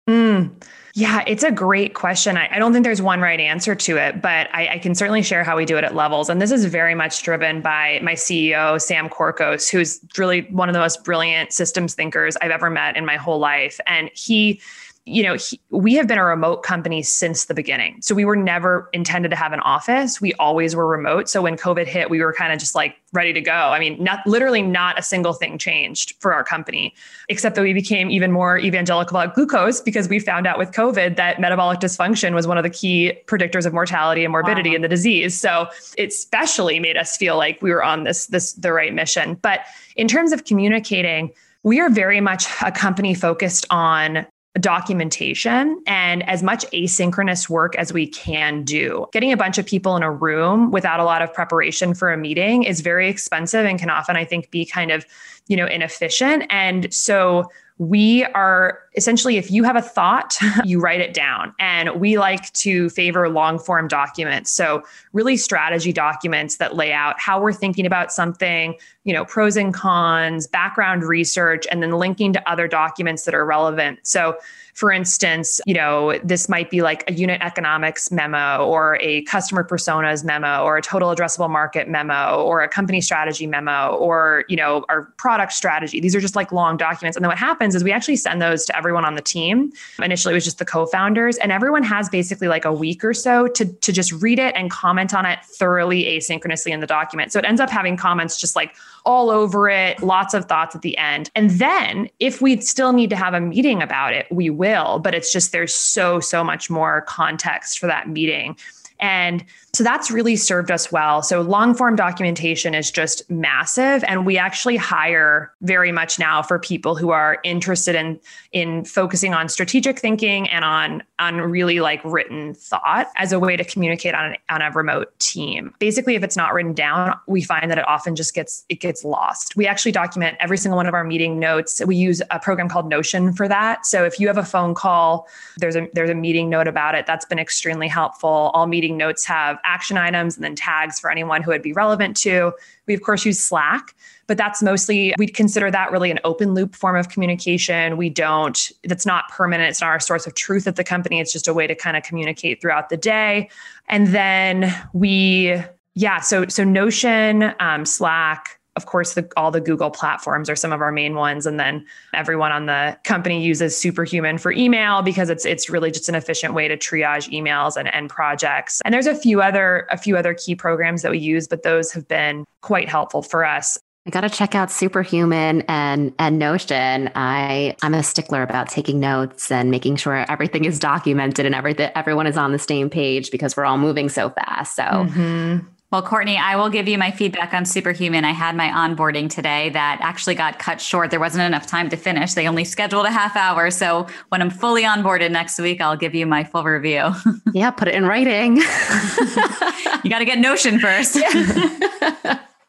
[0.08, 0.50] Mm,
[0.94, 2.36] yeah, it's a great question.
[2.36, 5.22] I, I, don't think there's one right answer to it, but I, I, can certainly
[5.22, 6.28] share how we do it at levels.
[6.28, 10.72] And this is very much driven by my CEO, Sam Corcos, who's really one of
[10.72, 13.78] the most brilliant systems thinkers I've ever met in my whole life.
[13.86, 14.60] And he,
[15.10, 18.00] you know, he, we have been a remote company since the beginning.
[18.00, 20.20] So we were never intended to have an office.
[20.20, 21.28] We always were remote.
[21.28, 23.52] So when COVID hit, we were kind of just like ready to go.
[23.52, 26.94] I mean, not literally not a single thing changed for our company,
[27.28, 31.16] except that we became even more evangelical about glucose because we found out with COVID
[31.16, 34.76] that metabolic dysfunction was one of the key predictors of mortality and morbidity wow.
[34.76, 35.38] in the disease.
[35.38, 35.66] So
[35.98, 39.34] it especially made us feel like we were on this this the right mission.
[39.42, 39.60] But
[39.96, 44.26] in terms of communicating, we are very much a company focused on
[44.58, 49.06] documentation and as much asynchronous work as we can do.
[49.12, 52.16] Getting a bunch of people in a room without a lot of preparation for a
[52.16, 55.06] meeting is very expensive and can often, I think, be kind of,
[55.46, 56.46] you know, inefficient.
[56.50, 57.48] And so
[57.80, 61.54] we are essentially, if you have a thought, you write it down.
[61.58, 64.50] And we like to favor long form documents.
[64.50, 64.82] So,
[65.14, 69.72] really, strategy documents that lay out how we're thinking about something, you know, pros and
[69.72, 74.00] cons, background research, and then linking to other documents that are relevant.
[74.02, 74.36] So,
[74.74, 79.64] for instance, you know, this might be like a unit economics memo or a customer
[79.64, 84.56] personas memo or a total addressable market memo or a company strategy memo or, you
[84.56, 86.00] know, our product strategy.
[86.00, 87.16] These are just like long documents.
[87.16, 89.72] And then what happens is we actually send those to everyone on the team.
[90.02, 93.48] Initially, it was just the co-founders and everyone has basically like a week or so
[93.48, 97.32] to, to just read it and comment on it thoroughly asynchronously in the document.
[97.32, 100.82] So it ends up having comments just like all over it, lots of thoughts at
[100.82, 101.30] the end.
[101.34, 105.14] And then if we still need to have a meeting about it, we will, but
[105.14, 108.56] it's just there's so, so much more context for that meeting.
[109.00, 109.42] And
[109.72, 111.22] so that's really served us well.
[111.22, 114.02] So long form documentation is just massive.
[114.04, 118.18] And we actually hire very much now for people who are interested in,
[118.50, 123.56] in focusing on strategic thinking and on, on really like written thought as a way
[123.56, 125.72] to communicate on, on a remote team.
[125.78, 129.04] Basically, if it's not written down, we find that it often just gets, it gets
[129.04, 129.54] lost.
[129.54, 131.80] We actually document every single one of our meeting notes.
[131.86, 133.86] We use a program called Notion for that.
[133.86, 135.28] So if you have a phone call,
[135.58, 137.06] there's a, there's a meeting note about it.
[137.06, 138.50] That's been extremely helpful.
[138.52, 142.16] All meeting notes have action items and then tags for anyone who would be relevant
[142.18, 142.52] to.
[142.86, 143.94] We, of course, use Slack,
[144.26, 147.96] but that's mostly, we'd consider that really an open loop form of communication.
[147.96, 149.70] We don't, that's not permanent.
[149.70, 151.20] It's not our source of truth at the company.
[151.20, 153.50] It's just a way to kind of communicate throughout the day.
[153.88, 155.60] And then we,
[155.94, 160.72] yeah, so, so Notion, um, Slack, of course, the, all the Google platforms are some
[160.72, 165.28] of our main ones, and then everyone on the company uses Superhuman for email because
[165.28, 168.80] it's it's really just an efficient way to triage emails and, and projects.
[168.84, 171.92] And there's a few other a few other key programs that we use, but those
[171.92, 173.78] have been quite helpful for us.
[174.06, 177.10] I got to check out Superhuman and and Notion.
[177.14, 181.90] I I'm a stickler about taking notes and making sure everything is documented and everything
[181.94, 184.76] everyone is on the same page because we're all moving so fast.
[184.76, 185.58] So mm-hmm.
[185.90, 188.24] Well, Courtney, I will give you my feedback on Superhuman.
[188.24, 191.10] I had my onboarding today that actually got cut short.
[191.10, 192.34] There wasn't enough time to finish.
[192.34, 193.72] They only scheduled a half hour.
[193.72, 197.10] So when I'm fully onboarded next week, I'll give you my full review.
[197.54, 198.58] yeah, put it in writing.
[198.58, 201.18] you got to get Notion first.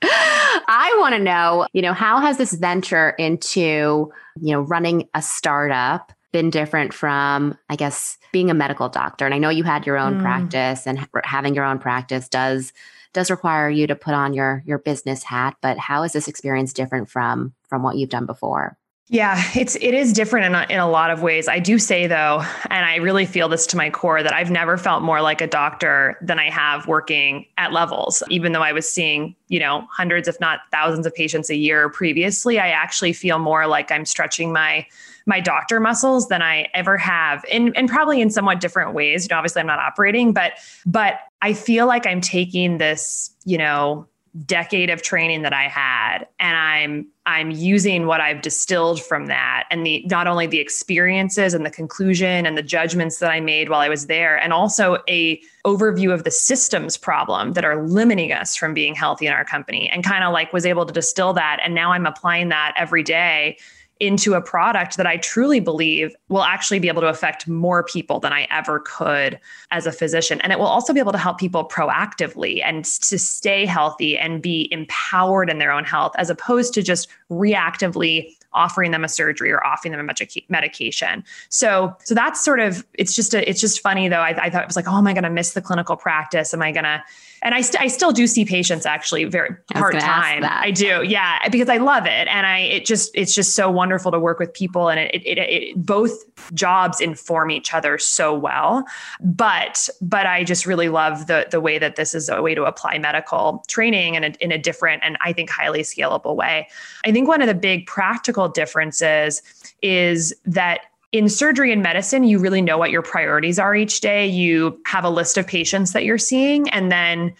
[0.04, 5.22] I want to know, you know, how has this venture into, you know, running a
[5.22, 9.26] startup been different from, I guess, being a medical doctor?
[9.26, 10.22] And I know you had your own mm.
[10.24, 12.74] practice and having your own practice does
[13.13, 16.74] does require you to put on your your business hat but how is this experience
[16.74, 18.78] different from from what you've done before
[19.12, 21.50] yeah, it's it is different in a, in a lot of ways.
[21.50, 24.78] I do say though, and I really feel this to my core that I've never
[24.78, 28.24] felt more like a doctor than I have working at levels.
[28.30, 31.89] Even though I was seeing, you know, hundreds if not thousands of patients a year
[31.89, 34.88] previously, I actually feel more like I'm stretching my
[35.26, 39.26] my doctor muscles than I ever have in and probably in somewhat different ways.
[39.26, 40.54] You know, obviously I'm not operating, but
[40.86, 44.08] but I feel like I'm taking this, you know,
[44.46, 49.66] decade of training that I had and I'm I'm using what I've distilled from that
[49.70, 53.68] and the not only the experiences and the conclusion and the judgments that I made
[53.68, 58.32] while I was there and also a overview of the systems problem that are limiting
[58.32, 61.34] us from being healthy in our company and kind of like was able to distill
[61.34, 63.58] that and now I'm applying that every day
[64.02, 68.20] into a product that I truly believe will actually be able to affect more people
[68.20, 70.42] than I ever could as a physician.
[70.42, 74.42] And it will also be able to help people proactively and to stay healthy and
[74.42, 79.52] be empowered in their own health as opposed to just reactively offering them a surgery
[79.52, 81.24] or offering them a medication.
[81.50, 84.20] So, so that's sort of, it's just a, it's just funny though.
[84.20, 86.54] I, I thought it was like, oh, am I going to miss the clinical practice?
[86.54, 87.04] Am I going to,
[87.41, 90.43] and I, st- I still do see patients actually very part time.
[90.45, 91.04] I do.
[91.04, 91.39] Yeah.
[91.49, 92.27] Because I love it.
[92.27, 95.38] And I, it just, it's just so wonderful to work with people and it, it,
[95.38, 96.12] it, it both
[96.54, 98.86] jobs inform each other so well.
[99.21, 102.65] But, but I just really love the, the way that this is a way to
[102.65, 106.67] apply medical training in a, in a different and I think highly scalable way.
[107.06, 109.41] I think one of the big practical differences
[109.82, 114.26] is that in surgery and medicine, you really know what your priorities are each day.
[114.26, 117.34] You have a list of patients that you're seeing, and then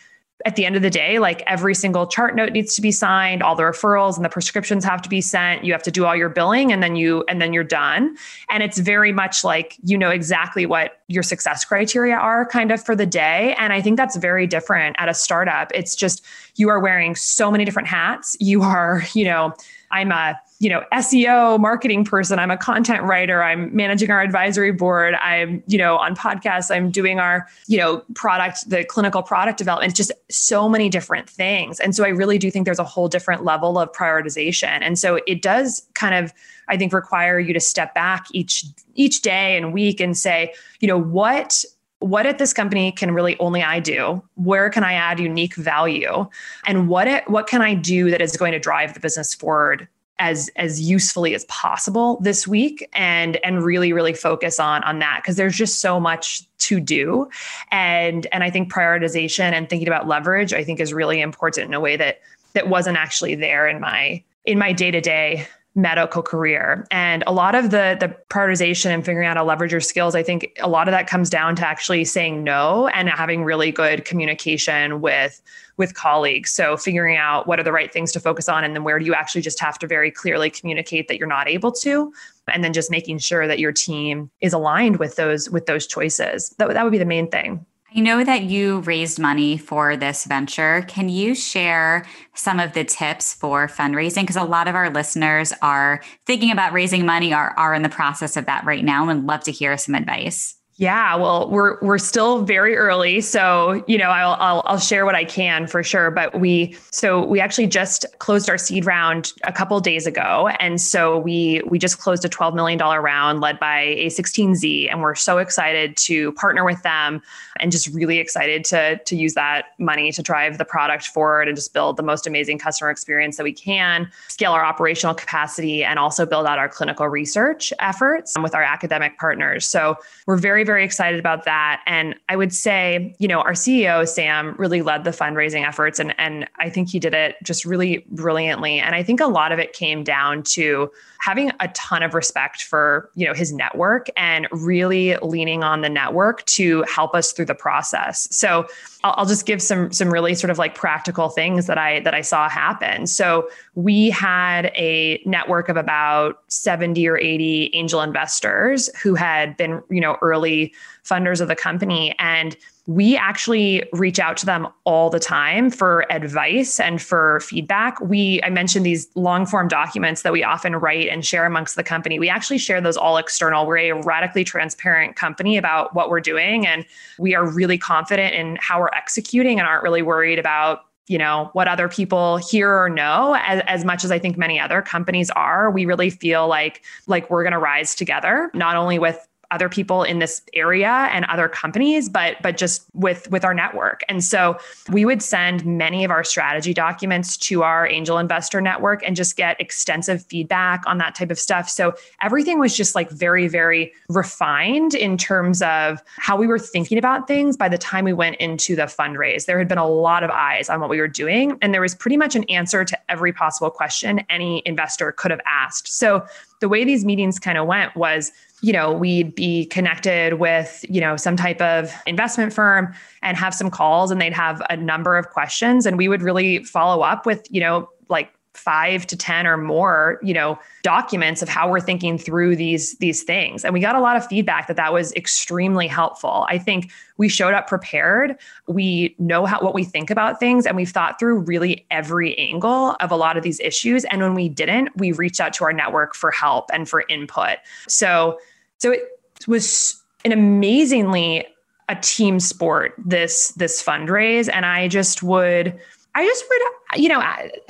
[0.45, 3.43] at the end of the day, like every single chart note needs to be signed,
[3.43, 5.63] all the referrals and the prescriptions have to be sent.
[5.63, 8.15] You have to do all your billing and then you and then you're done.
[8.49, 12.84] And it's very much like you know exactly what your success criteria are kind of
[12.84, 13.55] for the day.
[13.57, 15.71] And I think that's very different at a startup.
[15.73, 18.36] It's just you are wearing so many different hats.
[18.39, 19.53] You are, you know,
[19.91, 22.38] I'm a you know, SEO marketing person.
[22.38, 23.41] I'm a content writer.
[23.41, 25.15] I'm managing our advisory board.
[25.15, 26.69] I'm, you know, on podcasts.
[26.74, 29.95] I'm doing our, you know, product, the clinical product development.
[29.95, 31.80] Just so many different things.
[31.80, 34.84] And so I really do think there's a whole different level of prioritization.
[34.84, 36.32] And so it does kind of,
[36.67, 40.88] I think, require you to step back each each day and week and say, you
[40.88, 41.65] know, what
[41.97, 44.21] what at this company can really only I do?
[44.36, 46.28] Where can I add unique value?
[46.67, 49.88] And what it, what can I do that is going to drive the business forward
[50.21, 55.19] as as usefully as possible this week and and really really focus on on that
[55.21, 57.27] because there's just so much to do.
[57.71, 61.73] And and I think prioritization and thinking about leverage I think is really important in
[61.73, 62.21] a way that
[62.54, 66.86] that wasn't actually there in my in my day-to-day medical career.
[66.92, 70.15] And a lot of the the prioritization and figuring out how to leverage your skills
[70.15, 73.72] i think a lot of that comes down to actually saying no and having really
[73.72, 75.42] good communication with
[75.82, 76.52] with colleagues.
[76.52, 79.06] So figuring out what are the right things to focus on and then where do
[79.06, 82.13] you actually just have to very clearly communicate that you're not able to
[82.54, 86.50] and then just making sure that your team is aligned with those with those choices.
[86.60, 90.23] That, that would be the main thing I know that you raised money for this
[90.23, 90.85] venture.
[90.87, 94.21] Can you share some of the tips for fundraising?
[94.21, 97.89] Because a lot of our listeners are thinking about raising money or are in the
[97.89, 100.60] process of that right now and love to hear some advice.
[100.82, 105.13] Yeah, well, we're we're still very early, so you know I'll, I'll I'll share what
[105.13, 106.10] I can for sure.
[106.10, 110.82] But we so we actually just closed our seed round a couple days ago, and
[110.82, 115.13] so we we just closed a twelve million dollar round led by A16Z, and we're
[115.13, 117.21] so excited to partner with them,
[117.60, 121.56] and just really excited to to use that money to drive the product forward and
[121.56, 126.00] just build the most amazing customer experience that we can, scale our operational capacity, and
[126.00, 129.67] also build out our clinical research efforts with our academic partners.
[129.67, 131.82] So we're very, very very excited about that.
[131.86, 136.00] And I would say, you know, our CEO, Sam, really led the fundraising efforts.
[136.00, 138.80] And, and I think he did it just really brilliantly.
[138.80, 140.90] And I think a lot of it came down to
[141.22, 145.90] having a ton of respect for, you know, his network and really leaning on the
[145.90, 148.28] network to help us through the process.
[148.36, 148.67] So
[149.04, 152.15] I'll, I'll just give some some really sort of like practical things that I that
[152.15, 153.06] I saw happen.
[153.06, 159.80] So we had a network of about 70 or 80 angel investors who had been,
[159.92, 160.74] you know, early
[161.06, 162.58] funders of the company and
[162.92, 168.00] we actually reach out to them all the time for advice and for feedback.
[168.02, 171.83] We I mentioned these long form documents that we often write and share amongst the
[171.83, 172.19] company.
[172.19, 173.65] We actually share those all external.
[173.65, 176.85] We're a radically transparent company about what we're doing and
[177.17, 181.50] we are really confident in how we're executing and aren't really worried about you know
[181.54, 185.31] what other people hear or know as, as much as i think many other companies
[185.31, 189.69] are we really feel like like we're going to rise together not only with other
[189.69, 194.02] people in this area and other companies but but just with with our network.
[194.10, 194.58] And so
[194.89, 199.35] we would send many of our strategy documents to our angel investor network and just
[199.35, 201.69] get extensive feedback on that type of stuff.
[201.69, 206.97] So everything was just like very very refined in terms of how we were thinking
[206.97, 209.45] about things by the time we went into the fundraise.
[209.45, 211.93] There had been a lot of eyes on what we were doing and there was
[211.93, 215.87] pretty much an answer to every possible question any investor could have asked.
[215.87, 216.25] So
[216.62, 218.31] the way these meetings kind of went was
[218.62, 223.53] you know we'd be connected with you know some type of investment firm and have
[223.53, 227.25] some calls and they'd have a number of questions and we would really follow up
[227.25, 231.79] with you know like five to 10 or more, you know, documents of how we're
[231.79, 233.63] thinking through these, these things.
[233.63, 236.45] And we got a lot of feedback that that was extremely helpful.
[236.49, 238.37] I think we showed up prepared.
[238.67, 242.95] We know how, what we think about things and we've thought through really every angle
[242.99, 244.03] of a lot of these issues.
[244.05, 247.57] And when we didn't, we reached out to our network for help and for input.
[247.87, 248.37] So,
[248.82, 249.04] so it
[249.48, 251.46] was an amazingly
[251.88, 254.50] a team sport, this, this fundraise.
[254.52, 255.79] And I just would,
[256.15, 257.21] I just would, you know,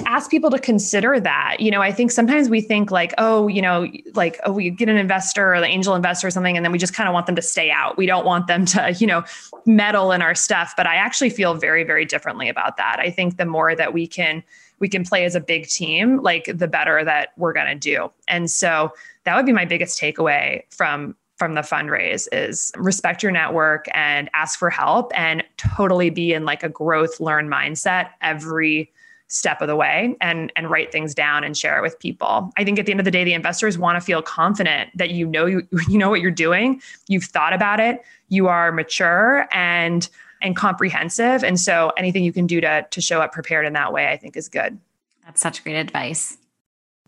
[0.05, 1.57] ask people to consider that.
[1.59, 4.87] You know, I think sometimes we think like, oh, you know, like, oh, we get
[4.87, 7.25] an investor or the angel investor or something, and then we just kind of want
[7.25, 7.97] them to stay out.
[7.97, 9.25] We don't want them to, you know,
[9.65, 10.75] meddle in our stuff.
[10.77, 12.99] But I actually feel very, very differently about that.
[12.99, 14.43] I think the more that we can,
[14.79, 18.11] we can play as a big team, like the better that we're going to do.
[18.29, 18.93] And so
[19.25, 24.29] that would be my biggest takeaway from from the fundraise is respect your network and
[24.33, 28.91] ask for help and totally be in like a growth learn mindset every
[29.31, 32.51] step of the way and and write things down and share it with people.
[32.57, 35.11] I think at the end of the day the investors want to feel confident that
[35.11, 39.47] you know you you know what you're doing, you've thought about it, you are mature
[39.51, 40.07] and
[40.43, 43.93] and comprehensive and so anything you can do to to show up prepared in that
[43.93, 44.77] way I think is good.
[45.25, 46.37] That's such great advice.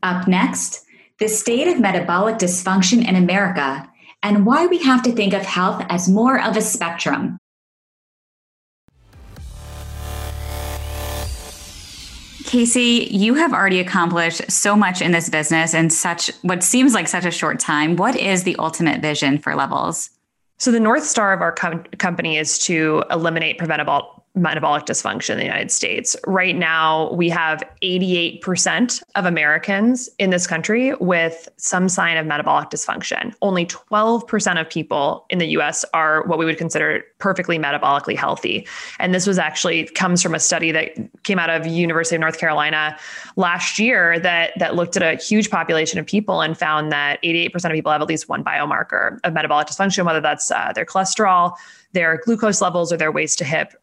[0.02, 0.86] Up next,
[1.24, 3.90] the state of metabolic dysfunction in America
[4.24, 7.38] and why we have to think of health as more of a spectrum.
[12.44, 17.08] Casey, you have already accomplished so much in this business in such what seems like
[17.08, 17.96] such a short time.
[17.96, 20.10] What is the ultimate vision for Levels?
[20.58, 25.38] So, the North Star of our com- company is to eliminate preventable metabolic dysfunction in
[25.38, 26.16] the United States.
[26.26, 32.70] Right now, we have 88% of Americans in this country with some sign of metabolic
[32.70, 33.36] dysfunction.
[33.44, 38.68] Only 12% of people in the US are what we would consider perfectly metabolically healthy.
[38.98, 42.40] And this was actually comes from a study that came out of University of North
[42.40, 42.98] Carolina
[43.36, 47.66] last year that that looked at a huge population of people and found that 88%
[47.66, 51.56] of people have at least one biomarker of metabolic dysfunction, whether that's uh, their cholesterol,
[51.94, 53.74] their glucose levels or their waist to hip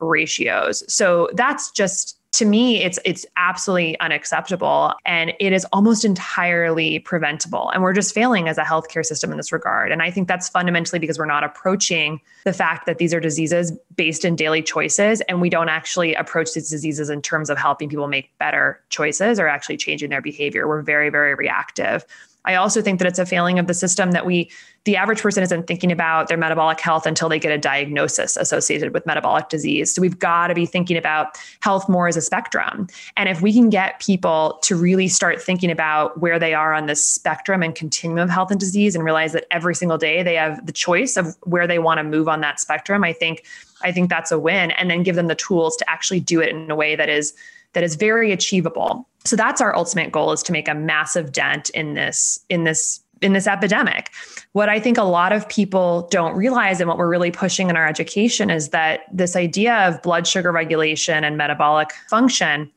[0.40, 0.82] ratios.
[0.92, 7.70] So that's just to me it's it's absolutely unacceptable and it is almost entirely preventable
[7.70, 9.90] and we're just failing as a healthcare system in this regard.
[9.90, 13.72] And i think that's fundamentally because we're not approaching the fact that these are diseases
[13.96, 17.88] based in daily choices and we don't actually approach these diseases in terms of helping
[17.88, 20.68] people make better choices or actually changing their behavior.
[20.68, 22.04] We're very very reactive.
[22.44, 24.50] I also think that it's a failing of the system that we,
[24.84, 28.94] the average person isn't thinking about their metabolic health until they get a diagnosis associated
[28.94, 29.94] with metabolic disease.
[29.94, 32.86] So we've got to be thinking about health more as a spectrum.
[33.16, 36.86] And if we can get people to really start thinking about where they are on
[36.86, 40.34] this spectrum and continuum of health and disease and realize that every single day they
[40.34, 43.44] have the choice of where they want to move on that spectrum, I think
[43.82, 44.70] I think that's a win.
[44.72, 47.34] And then give them the tools to actually do it in a way that is
[47.72, 51.70] that is very achievable so that's our ultimate goal is to make a massive dent
[51.70, 54.10] in this in this in this epidemic.
[54.52, 57.76] What I think a lot of people don't realize and what we're really pushing in
[57.76, 62.70] our education is that this idea of blood sugar regulation and metabolic function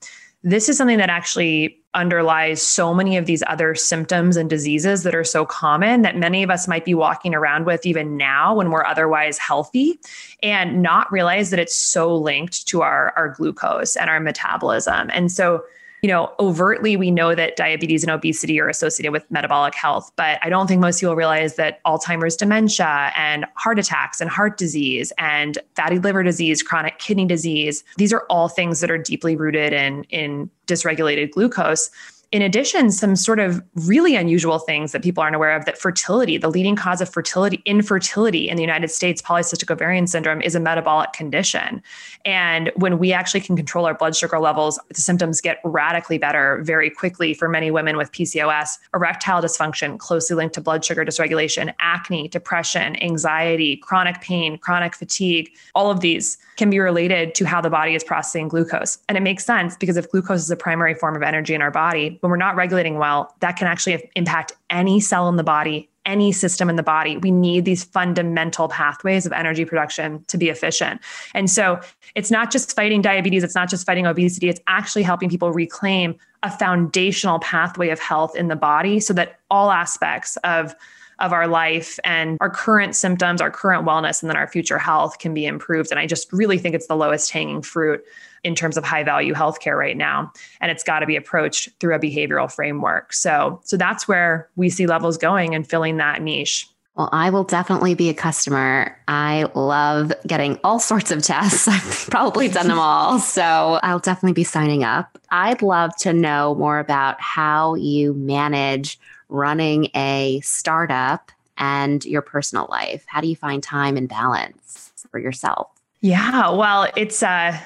[0.44, 5.16] this is something that actually underlies so many of these other symptoms and diseases that
[5.16, 8.70] are so common that many of us might be walking around with even now when
[8.70, 9.98] we're otherwise healthy
[10.42, 15.10] and not realize that it's so linked to our, our glucose and our metabolism.
[15.14, 15.64] And so
[16.04, 20.38] you know, overtly we know that diabetes and obesity are associated with metabolic health, but
[20.44, 25.14] I don't think most people realize that Alzheimer's dementia and heart attacks and heart disease
[25.18, 29.72] and fatty liver disease, chronic kidney disease, these are all things that are deeply rooted
[29.72, 31.90] in in dysregulated glucose
[32.34, 36.36] in addition, some sort of really unusual things that people aren't aware of that fertility,
[36.36, 40.60] the leading cause of fertility, infertility in the United States, polycystic ovarian syndrome, is a
[40.60, 41.80] metabolic condition.
[42.26, 46.60] And when we actually can control our blood sugar levels, the symptoms get radically better
[46.64, 51.72] very quickly for many women with PCOS, erectile dysfunction, closely linked to blood sugar dysregulation,
[51.78, 57.62] acne, depression, anxiety, chronic pain, chronic fatigue, all of these can be related to how
[57.62, 58.98] the body is processing glucose.
[59.08, 61.72] And it makes sense because if glucose is a primary form of energy in our
[61.72, 65.90] body, when we're not regulating well, that can actually impact any cell in the body,
[66.06, 67.18] any system in the body.
[67.18, 71.02] We need these fundamental pathways of energy production to be efficient.
[71.34, 71.82] And so
[72.16, 76.16] it's not just fighting diabetes, it's not just fighting obesity, it's actually helping people reclaim
[76.44, 80.74] a foundational pathway of health in the body so that all aspects of
[81.20, 85.20] of our life and our current symptoms, our current wellness, and then our future health
[85.20, 85.92] can be improved.
[85.92, 88.04] And I just really think it's the lowest hanging fruit
[88.44, 90.32] in terms of high value healthcare right now.
[90.62, 93.14] And it's got to be approached through a behavioral framework.
[93.14, 96.68] So, so that's where we see levels going and filling that niche.
[96.96, 98.96] Well, I will definitely be a customer.
[99.08, 101.68] I love getting all sorts of tests.
[101.68, 103.18] I've probably done them all.
[103.18, 105.18] So I'll definitely be signing up.
[105.32, 112.68] I'd love to know more about how you manage running a startup and your personal
[112.70, 113.04] life?
[113.08, 115.70] How do you find time and balance for yourself?
[116.02, 117.58] Yeah, well, it's uh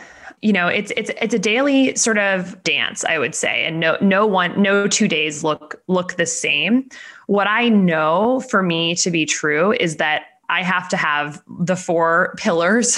[0.41, 3.97] you know, it's it's it's a daily sort of dance, I would say, and no
[4.01, 6.89] no one no two days look look the same.
[7.25, 11.75] What I know for me to be true is that I have to have the
[11.75, 12.97] four pillars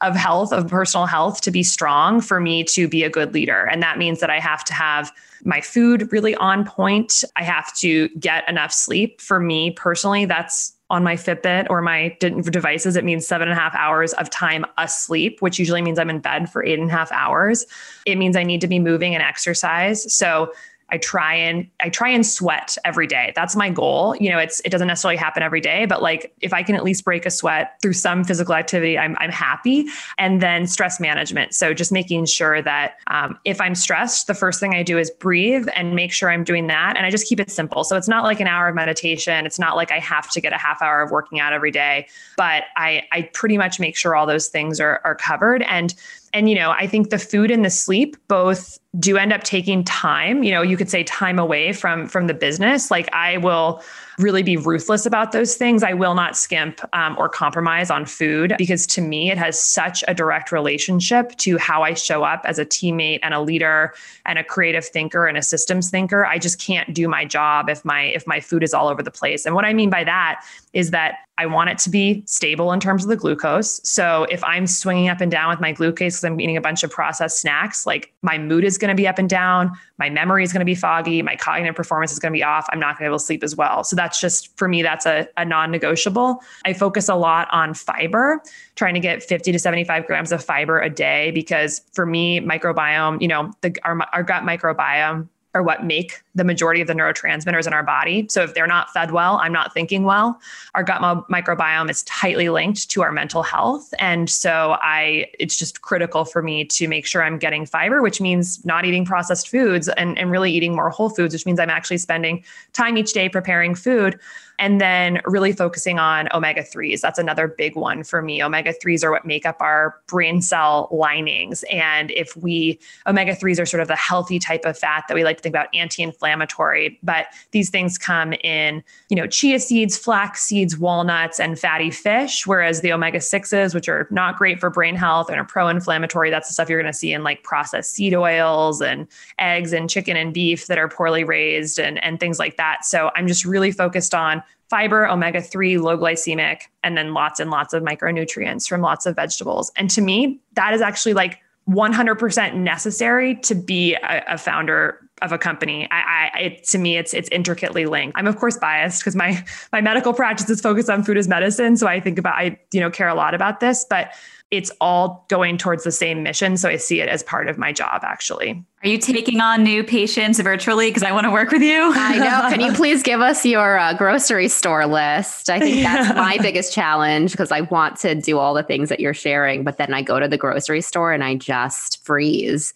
[0.00, 3.68] of health, of personal health to be strong for me to be a good leader.
[3.70, 5.12] And that means that I have to have
[5.44, 7.22] my food really on point.
[7.36, 9.20] I have to get enough sleep.
[9.20, 13.60] For me personally, that's on my Fitbit or my devices, it means seven and a
[13.60, 16.92] half hours of time asleep, which usually means I'm in bed for eight and a
[16.92, 17.66] half hours.
[18.06, 20.12] It means I need to be moving and exercise.
[20.12, 20.52] So
[20.90, 23.32] I try and I try and sweat every day.
[23.34, 24.16] That's my goal.
[24.16, 26.84] You know, it's it doesn't necessarily happen every day, but like if I can at
[26.84, 29.86] least break a sweat through some physical activity, I'm I'm happy.
[30.16, 31.54] And then stress management.
[31.54, 35.10] So just making sure that um, if I'm stressed, the first thing I do is
[35.10, 36.96] breathe and make sure I'm doing that.
[36.96, 37.84] And I just keep it simple.
[37.84, 39.44] So it's not like an hour of meditation.
[39.44, 42.08] It's not like I have to get a half hour of working out every day,
[42.36, 45.94] but I I pretty much make sure all those things are are covered and
[46.38, 49.84] and you know i think the food and the sleep both do end up taking
[49.84, 50.42] time.
[50.42, 52.90] You know you could say time away from from the business.
[52.90, 53.82] Like i will
[54.18, 58.54] really be ruthless about those things i will not skimp um, or compromise on food
[58.58, 62.58] because to me it has such a direct relationship to how i show up as
[62.58, 63.94] a teammate and a leader
[64.26, 67.84] and a creative thinker and a systems thinker i just can't do my job if
[67.84, 70.44] my if my food is all over the place and what i mean by that
[70.72, 73.80] is that I want it to be stable in terms of the glucose.
[73.88, 76.82] So if I'm swinging up and down with my glucose because I'm eating a bunch
[76.82, 80.42] of processed snacks, like my mood is going to be up and down, my memory
[80.42, 82.66] is going to be foggy, my cognitive performance is going to be off.
[82.72, 83.84] I'm not going to be able to sleep as well.
[83.84, 86.42] So that's just for me, that's a, a non negotiable.
[86.64, 88.40] I focus a lot on fiber,
[88.76, 93.20] trying to get 50 to 75 grams of fiber a day because for me, microbiome,
[93.20, 97.66] you know, the, our, our gut microbiome are what make the majority of the neurotransmitters
[97.66, 98.26] in our body.
[98.28, 100.38] So if they're not fed well, I'm not thinking well.
[100.74, 105.80] Our gut microbiome is tightly linked to our mental health, and so I it's just
[105.82, 109.88] critical for me to make sure I'm getting fiber, which means not eating processed foods
[109.88, 113.28] and and really eating more whole foods, which means I'm actually spending time each day
[113.28, 114.20] preparing food
[114.58, 117.00] and then really focusing on omega 3s.
[117.00, 118.42] That's another big one for me.
[118.42, 121.64] Omega 3s are what make up our brain cell linings.
[121.70, 125.22] And if we, omega 3s are sort of the healthy type of fat that we
[125.22, 129.96] like to think about anti inflammatory, but these things come in, you know, chia seeds,
[129.96, 132.46] flax seeds, walnuts, and fatty fish.
[132.46, 136.30] Whereas the omega 6s, which are not great for brain health and are pro inflammatory,
[136.30, 139.06] that's the stuff you're going to see in like processed seed oils and
[139.38, 142.84] eggs and chicken and beef that are poorly raised and, and things like that.
[142.84, 147.50] So I'm just really focused on fiber, omega 3, low glycemic, and then lots and
[147.50, 149.72] lots of micronutrients from lots of vegetables.
[149.76, 155.32] And to me, that is actually like 100% necessary to be a, a founder of
[155.32, 155.88] a company.
[155.90, 158.16] I, I it, to me, it's it's intricately linked.
[158.16, 161.76] I'm of course biased because my my medical practice is focused on food as medicine,
[161.76, 164.12] so I think about I you know care a lot about this, but
[164.50, 166.56] it's all going towards the same mission.
[166.56, 168.64] So I see it as part of my job, actually.
[168.82, 170.88] Are you taking on new patients virtually?
[170.88, 171.92] Because I want to work with you.
[171.94, 172.48] I know.
[172.48, 175.50] Can you please give us your uh, grocery store list?
[175.50, 179.00] I think that's my biggest challenge because I want to do all the things that
[179.00, 182.72] you're sharing, but then I go to the grocery store and I just freeze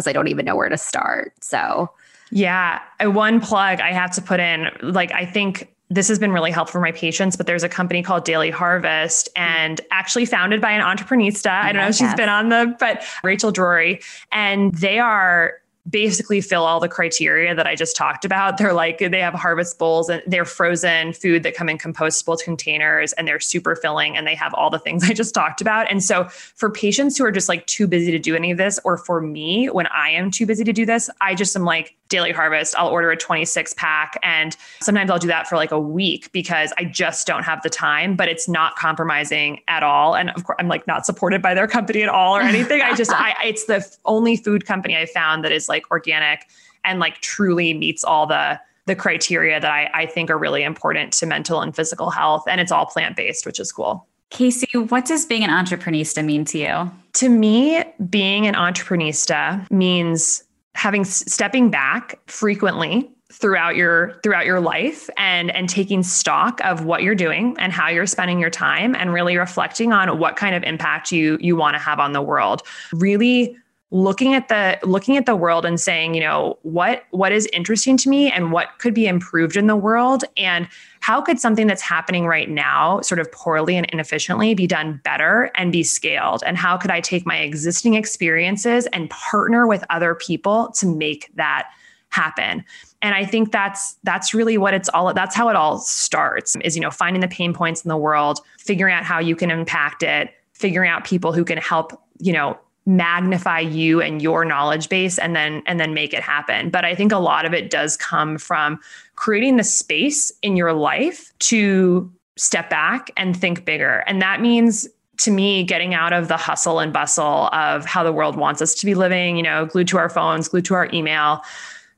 [0.00, 1.34] because I don't even know where to start.
[1.44, 1.90] So,
[2.30, 6.52] yeah, one plug I have to put in like, I think this has been really
[6.52, 10.70] helpful for my patients, but there's a company called Daily Harvest and actually founded by
[10.70, 11.50] an Entreprenista.
[11.50, 14.02] I don't know if she's been on the, but Rachel Drori.
[14.32, 15.54] And they are
[15.90, 18.58] basically fill all the criteria that I just talked about.
[18.58, 23.12] They're like, they have harvest bowls and they're frozen food that come in compostable containers
[23.14, 25.90] and they're super filling and they have all the things I just talked about.
[25.90, 28.78] And so for patients who are just like too busy to do any of this,
[28.84, 31.96] or for me, when I am too busy to do this, I just am like,
[32.10, 34.18] daily harvest, I'll order a 26 pack.
[34.22, 37.70] And sometimes I'll do that for like a week because I just don't have the
[37.70, 40.14] time, but it's not compromising at all.
[40.14, 42.82] And of course, I'm like not supported by their company at all or anything.
[42.82, 46.46] I just, I, it's the only food company I found that is like organic
[46.84, 51.12] and like truly meets all the the criteria that I, I think are really important
[51.14, 52.44] to mental and physical health.
[52.48, 54.06] And it's all plant based, which is cool.
[54.30, 56.90] Casey, what does being an Entreprenista mean to you?
[57.14, 60.42] To me, being an Entreprenista means
[60.74, 67.02] having stepping back frequently throughout your throughout your life and and taking stock of what
[67.02, 70.62] you're doing and how you're spending your time and really reflecting on what kind of
[70.64, 72.62] impact you you want to have on the world
[72.92, 73.56] really
[73.92, 77.96] looking at the looking at the world and saying you know what what is interesting
[77.96, 80.24] to me and what could be improved in the world?
[80.36, 80.68] And
[81.00, 85.50] how could something that's happening right now sort of poorly and inefficiently be done better
[85.56, 86.42] and be scaled?
[86.46, 91.30] And how could i take my existing experiences and partner with other people to make
[91.34, 91.68] that
[92.10, 92.64] happen?
[93.02, 96.76] And i think that's that's really what it's all that's how it all starts is
[96.76, 100.02] you know finding the pain points in the world figuring out how you can impact
[100.02, 105.18] it figuring out people who can help you know magnify you and your knowledge base
[105.18, 106.70] and then and then make it happen.
[106.70, 108.78] But i think a lot of it does come from
[109.16, 114.02] creating the space in your life to step back and think bigger.
[114.06, 118.12] And that means to me getting out of the hustle and bustle of how the
[118.12, 120.88] world wants us to be living you know glued to our phones glued to our
[120.94, 121.42] email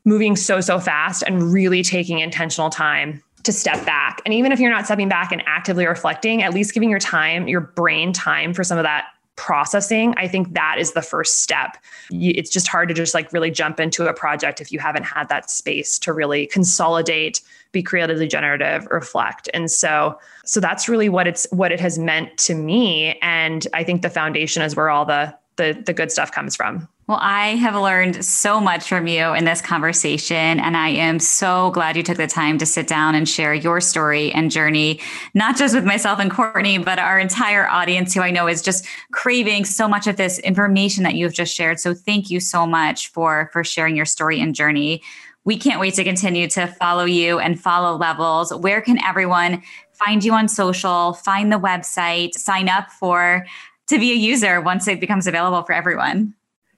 [0.04, 4.22] moving so so fast and really taking intentional time to step back.
[4.24, 7.48] And even if you're not stepping back and actively reflecting at least giving your time
[7.48, 9.06] your brain time for some of that
[9.36, 11.76] processing i think that is the first step.
[12.10, 15.28] It's just hard to just like really jump into a project if you haven't had
[15.28, 17.40] that space to really consolidate
[17.72, 19.48] be creatively generative reflect.
[19.54, 23.18] And so so that's really what it's what it has meant to me.
[23.22, 26.88] And i think the foundation is where all the the the good stuff comes from.
[27.09, 31.70] Well, I have learned so much from you in this conversation, and I am so
[31.72, 35.00] glad you took the time to sit down and share your story and journey,
[35.34, 38.86] not just with myself and Courtney, but our entire audience, who I know is just
[39.11, 41.80] craving so much of this information that you've just shared.
[41.80, 45.03] So, thank you so much for for sharing your story and journey.
[45.44, 48.55] We can't wait to continue to follow you and follow levels.
[48.55, 53.44] Where can everyone find you on social, find the website, sign up for
[53.93, 56.34] to be a user once it becomes available for everyone?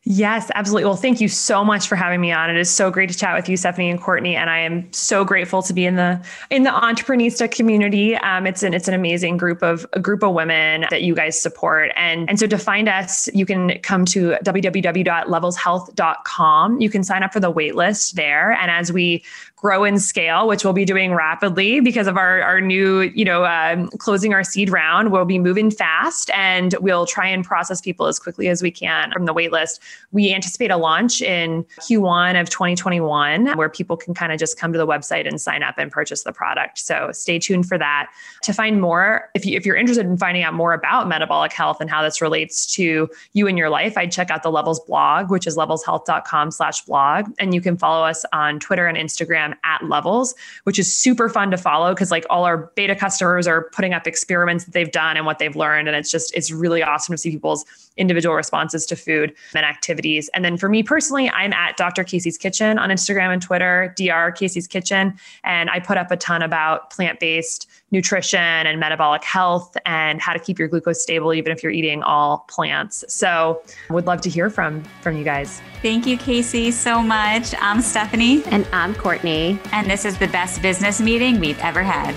[0.07, 0.85] Yes, absolutely.
[0.85, 2.51] Well, thank you so much for having me on.
[2.51, 5.25] It is so great to chat with you, Stephanie and Courtney, and I am so
[5.25, 8.15] grateful to be in the in the Entreprenista community.
[8.17, 11.41] Um, it's an it's an amazing group of a group of women that you guys
[11.41, 16.81] support, and and so to find us, you can come to www.levelshealth.com.
[16.83, 19.25] You can sign up for the waitlist there, and as we
[19.65, 23.47] grow and scale, which we'll be doing rapidly because of our, our new, you know,
[23.47, 25.11] um, closing our seed round.
[25.11, 29.11] We'll be moving fast and we'll try and process people as quickly as we can
[29.11, 29.81] from the waitlist.
[30.12, 34.71] We anticipate a launch in Q1 of 2021 where people can kind of just come
[34.75, 36.79] to the website and sign up and purchase the product.
[36.79, 38.11] So stay tuned for that.
[38.43, 41.79] To find more, if, you, if you're interested in finding out more about metabolic health
[41.81, 45.31] and how this relates to you and your life, I'd check out the Levels blog,
[45.31, 47.33] which is levelshealth.com slash blog.
[47.39, 50.34] And you can follow us on Twitter and Instagram at levels,
[50.64, 54.07] which is super fun to follow because like all our beta customers are putting up
[54.07, 55.88] experiments that they've done and what they've learned.
[55.88, 57.64] And it's just, it's really awesome to see people's
[57.96, 60.28] individual responses to food and activities.
[60.34, 62.05] And then for me personally, I'm at Dr.
[62.05, 64.32] Casey's Kitchen on Instagram and Twitter, Dr.
[64.32, 65.14] Casey's Kitchen.
[65.44, 70.32] And I put up a ton about plant based nutrition and metabolic health and how
[70.32, 73.05] to keep your glucose stable even if you're eating all plants.
[73.09, 75.62] So would love to hear from from you guys.
[75.80, 77.55] Thank you, Casey, so much.
[77.61, 78.42] I'm Stephanie.
[78.46, 79.34] And I'm Courtney.
[79.72, 82.14] And this is the best business meeting we've ever had.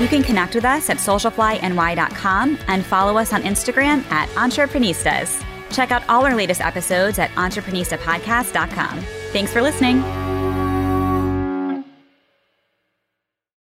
[0.00, 5.44] You can connect with us at socialflyny.com and follow us on Instagram at Entreprenistas.
[5.70, 9.00] Check out all our latest episodes at entreprenistapodcast.com.
[9.32, 10.29] Thanks for listening.